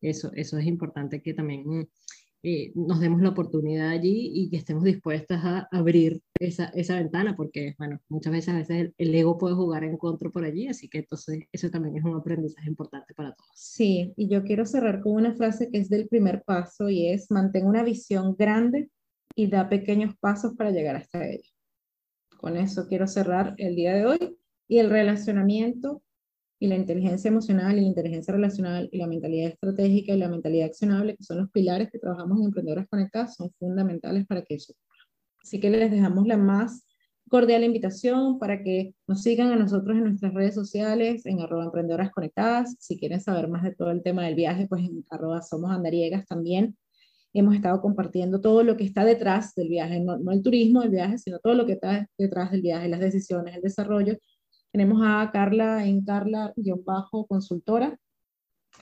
eso, 0.00 0.32
eso 0.34 0.58
es 0.58 0.66
importante 0.66 1.22
que 1.22 1.32
también 1.32 1.88
eh, 2.44 2.72
nos 2.74 2.98
demos 2.98 3.22
la 3.22 3.28
oportunidad 3.28 3.90
allí 3.90 4.32
y 4.34 4.50
que 4.50 4.56
estemos 4.56 4.82
dispuestas 4.82 5.44
a 5.44 5.68
abrir 5.70 6.20
esa, 6.40 6.66
esa 6.74 6.96
ventana, 6.96 7.36
porque, 7.36 7.76
bueno, 7.78 8.00
muchas 8.08 8.32
veces 8.32 8.48
a 8.48 8.56
veces 8.56 8.92
el, 8.96 9.14
ego 9.14 9.38
puede 9.38 9.54
jugar 9.54 9.84
en 9.84 9.96
contra 9.96 10.28
por 10.28 10.44
allí, 10.44 10.66
así 10.66 10.88
que 10.88 10.98
entonces 10.98 11.44
eso 11.52 11.70
también 11.70 11.96
es 11.96 12.04
un 12.04 12.16
aprendizaje 12.16 12.68
importante 12.68 13.14
para 13.14 13.32
todos. 13.32 13.50
Sí, 13.54 14.12
y 14.16 14.28
yo 14.28 14.42
quiero 14.42 14.66
cerrar 14.66 15.00
con 15.02 15.12
una 15.12 15.34
frase 15.34 15.70
que 15.70 15.78
es 15.78 15.88
del 15.88 16.08
primer 16.08 16.42
paso 16.42 16.88
y 16.88 17.08
es, 17.08 17.30
mantén 17.30 17.66
una 17.66 17.84
visión 17.84 18.34
grande 18.36 18.90
y 19.36 19.46
da 19.46 19.68
pequeños 19.68 20.16
pasos 20.18 20.54
para 20.56 20.72
llegar 20.72 20.96
hasta 20.96 21.24
ella. 21.24 21.48
Con 22.38 22.56
eso 22.56 22.88
quiero 22.88 23.06
cerrar 23.06 23.54
el 23.58 23.76
día 23.76 23.94
de 23.94 24.06
hoy 24.06 24.36
y 24.66 24.78
el 24.78 24.90
relacionamiento 24.90 26.02
y 26.62 26.68
la 26.68 26.76
inteligencia 26.76 27.26
emocional 27.26 27.76
y 27.76 27.80
la 27.80 27.88
inteligencia 27.88 28.32
relacional 28.32 28.88
y 28.92 28.98
la 28.98 29.08
mentalidad 29.08 29.48
estratégica 29.50 30.14
y 30.14 30.16
la 30.16 30.28
mentalidad 30.28 30.66
accionable, 30.66 31.16
que 31.16 31.24
son 31.24 31.38
los 31.38 31.50
pilares 31.50 31.90
que 31.90 31.98
trabajamos 31.98 32.38
en 32.38 32.44
Emprendedoras 32.44 32.86
Conectadas, 32.88 33.34
son 33.34 33.50
fundamentales 33.58 34.24
para 34.28 34.42
que 34.42 34.54
eso 34.54 34.72
ocurra. 34.72 35.02
Así 35.42 35.58
que 35.58 35.70
les 35.70 35.90
dejamos 35.90 36.24
la 36.24 36.36
más 36.36 36.86
cordial 37.28 37.64
invitación 37.64 38.38
para 38.38 38.62
que 38.62 38.94
nos 39.08 39.22
sigan 39.22 39.50
a 39.50 39.56
nosotros 39.56 39.96
en 39.96 40.04
nuestras 40.04 40.34
redes 40.34 40.54
sociales, 40.54 41.26
en 41.26 41.40
arroba 41.40 41.64
emprendedoras 41.64 42.12
conectadas. 42.12 42.76
Si 42.78 42.96
quieren 42.96 43.20
saber 43.20 43.48
más 43.48 43.64
de 43.64 43.74
todo 43.74 43.90
el 43.90 44.04
tema 44.04 44.24
del 44.24 44.36
viaje, 44.36 44.68
pues 44.68 44.84
en 44.84 45.04
arroba 45.10 45.42
somos 45.42 45.72
andariegas 45.72 46.26
también. 46.26 46.76
Hemos 47.32 47.56
estado 47.56 47.80
compartiendo 47.80 48.40
todo 48.40 48.62
lo 48.62 48.76
que 48.76 48.84
está 48.84 49.04
detrás 49.04 49.52
del 49.56 49.68
viaje, 49.68 49.98
no, 49.98 50.16
no 50.16 50.30
el 50.30 50.42
turismo 50.42 50.82
del 50.82 50.90
viaje, 50.90 51.18
sino 51.18 51.40
todo 51.40 51.54
lo 51.54 51.66
que 51.66 51.72
está 51.72 52.08
detrás 52.16 52.52
del 52.52 52.62
viaje, 52.62 52.88
las 52.88 53.00
decisiones, 53.00 53.56
el 53.56 53.62
desarrollo 53.62 54.16
tenemos 54.72 55.00
a 55.04 55.30
Carla 55.32 55.86
en 55.86 56.04
Carla-consultora 56.04 57.98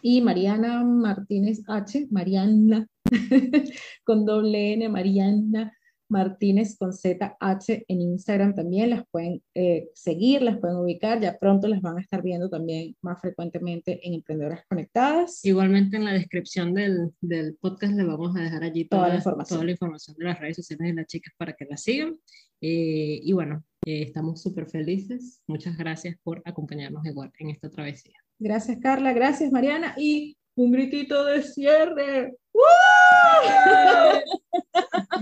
y 0.03 0.21
Mariana 0.21 0.85
Martínez 0.85 1.63
H, 1.67 2.09
Mariana 2.11 2.87
con 4.05 4.25
doble 4.25 4.75
N, 4.75 4.89
Mariana 4.89 5.73
Martínez 6.11 6.77
con 6.77 6.93
ZH 6.93 7.85
en 7.87 8.01
Instagram 8.01 8.55
también, 8.55 8.91
las 8.91 9.05
pueden 9.11 9.43
eh, 9.55 9.89
seguir, 9.95 10.43
las 10.43 10.59
pueden 10.59 10.77
ubicar, 10.79 11.21
ya 11.21 11.39
pronto 11.39 11.69
las 11.69 11.81
van 11.81 11.99
a 11.99 12.01
estar 12.01 12.23
viendo 12.23 12.51
también 12.51 12.97
más 13.01 13.21
frecuentemente 13.21 14.01
en 14.07 14.15
Emprendedoras 14.15 14.65
Conectadas. 14.69 15.45
Igualmente 15.45 15.97
en 15.97 16.05
la 16.05 16.13
descripción 16.13 16.75
del, 16.75 17.13
del 17.21 17.57
podcast 17.57 17.95
le 17.95 18.05
vamos 18.05 18.37
a 18.37 18.43
dejar 18.43 18.65
allí 18.65 18.87
toda, 18.87 19.09
la 19.09 19.15
información. 19.17 19.57
toda 19.57 19.65
la 19.65 19.71
información 19.71 20.17
de 20.17 20.25
las 20.25 20.41
redes 20.41 20.57
sociales 20.57 20.89
de 20.89 20.95
las 20.95 21.07
chicas 21.07 21.33
para 21.37 21.53
que 21.53 21.65
las 21.67 21.83
sigan. 21.83 22.17
Eh, 22.61 23.21
y 23.23 23.33
bueno, 23.33 23.65
eh, 23.87 24.03
estamos 24.03 24.43
súper 24.43 24.69
felices. 24.69 25.41
Muchas 25.47 25.77
gracias 25.77 26.17
por 26.23 26.43
acompañarnos 26.45 27.05
igual 27.07 27.33
en 27.39 27.51
esta 27.51 27.71
travesía. 27.71 28.15
Gracias 28.39 28.79
Carla, 28.81 29.13
gracias 29.13 29.53
Mariana 29.53 29.95
y 29.97 30.37
un 30.55 30.73
gritito 30.73 31.25
de 31.25 31.43
cierre. 31.43 32.37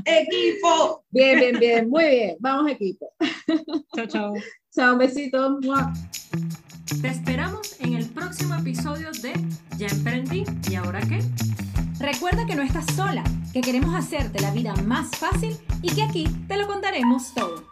equipo. 0.05 1.05
Bien, 1.11 1.39
bien, 1.39 1.59
bien, 1.59 1.89
muy 1.89 2.05
bien. 2.05 2.37
Vamos 2.41 2.71
equipo. 2.71 3.13
Chao, 3.95 4.07
chao. 4.07 4.35
Chao, 4.75 4.93
un 4.95 4.99
besito. 4.99 5.59
Te 7.01 7.09
esperamos 7.09 7.79
en 7.81 7.95
el 7.95 8.07
próximo 8.07 8.55
episodio 8.55 9.11
de 9.23 9.33
Ya 9.77 9.89
emprendí 9.89 10.45
y 10.71 10.75
ahora 10.75 11.01
qué. 11.01 11.21
Recuerda 12.01 12.47
que 12.47 12.55
no 12.55 12.63
estás 12.63 12.87
sola, 12.95 13.25
que 13.53 13.61
queremos 13.61 13.95
hacerte 13.95 14.41
la 14.41 14.53
vida 14.53 14.75
más 14.87 15.11
fácil 15.17 15.57
y 15.83 15.95
que 15.95 16.03
aquí 16.03 16.27
te 16.47 16.57
lo 16.57 16.67
contaremos 16.67 17.35
todo. 17.35 17.65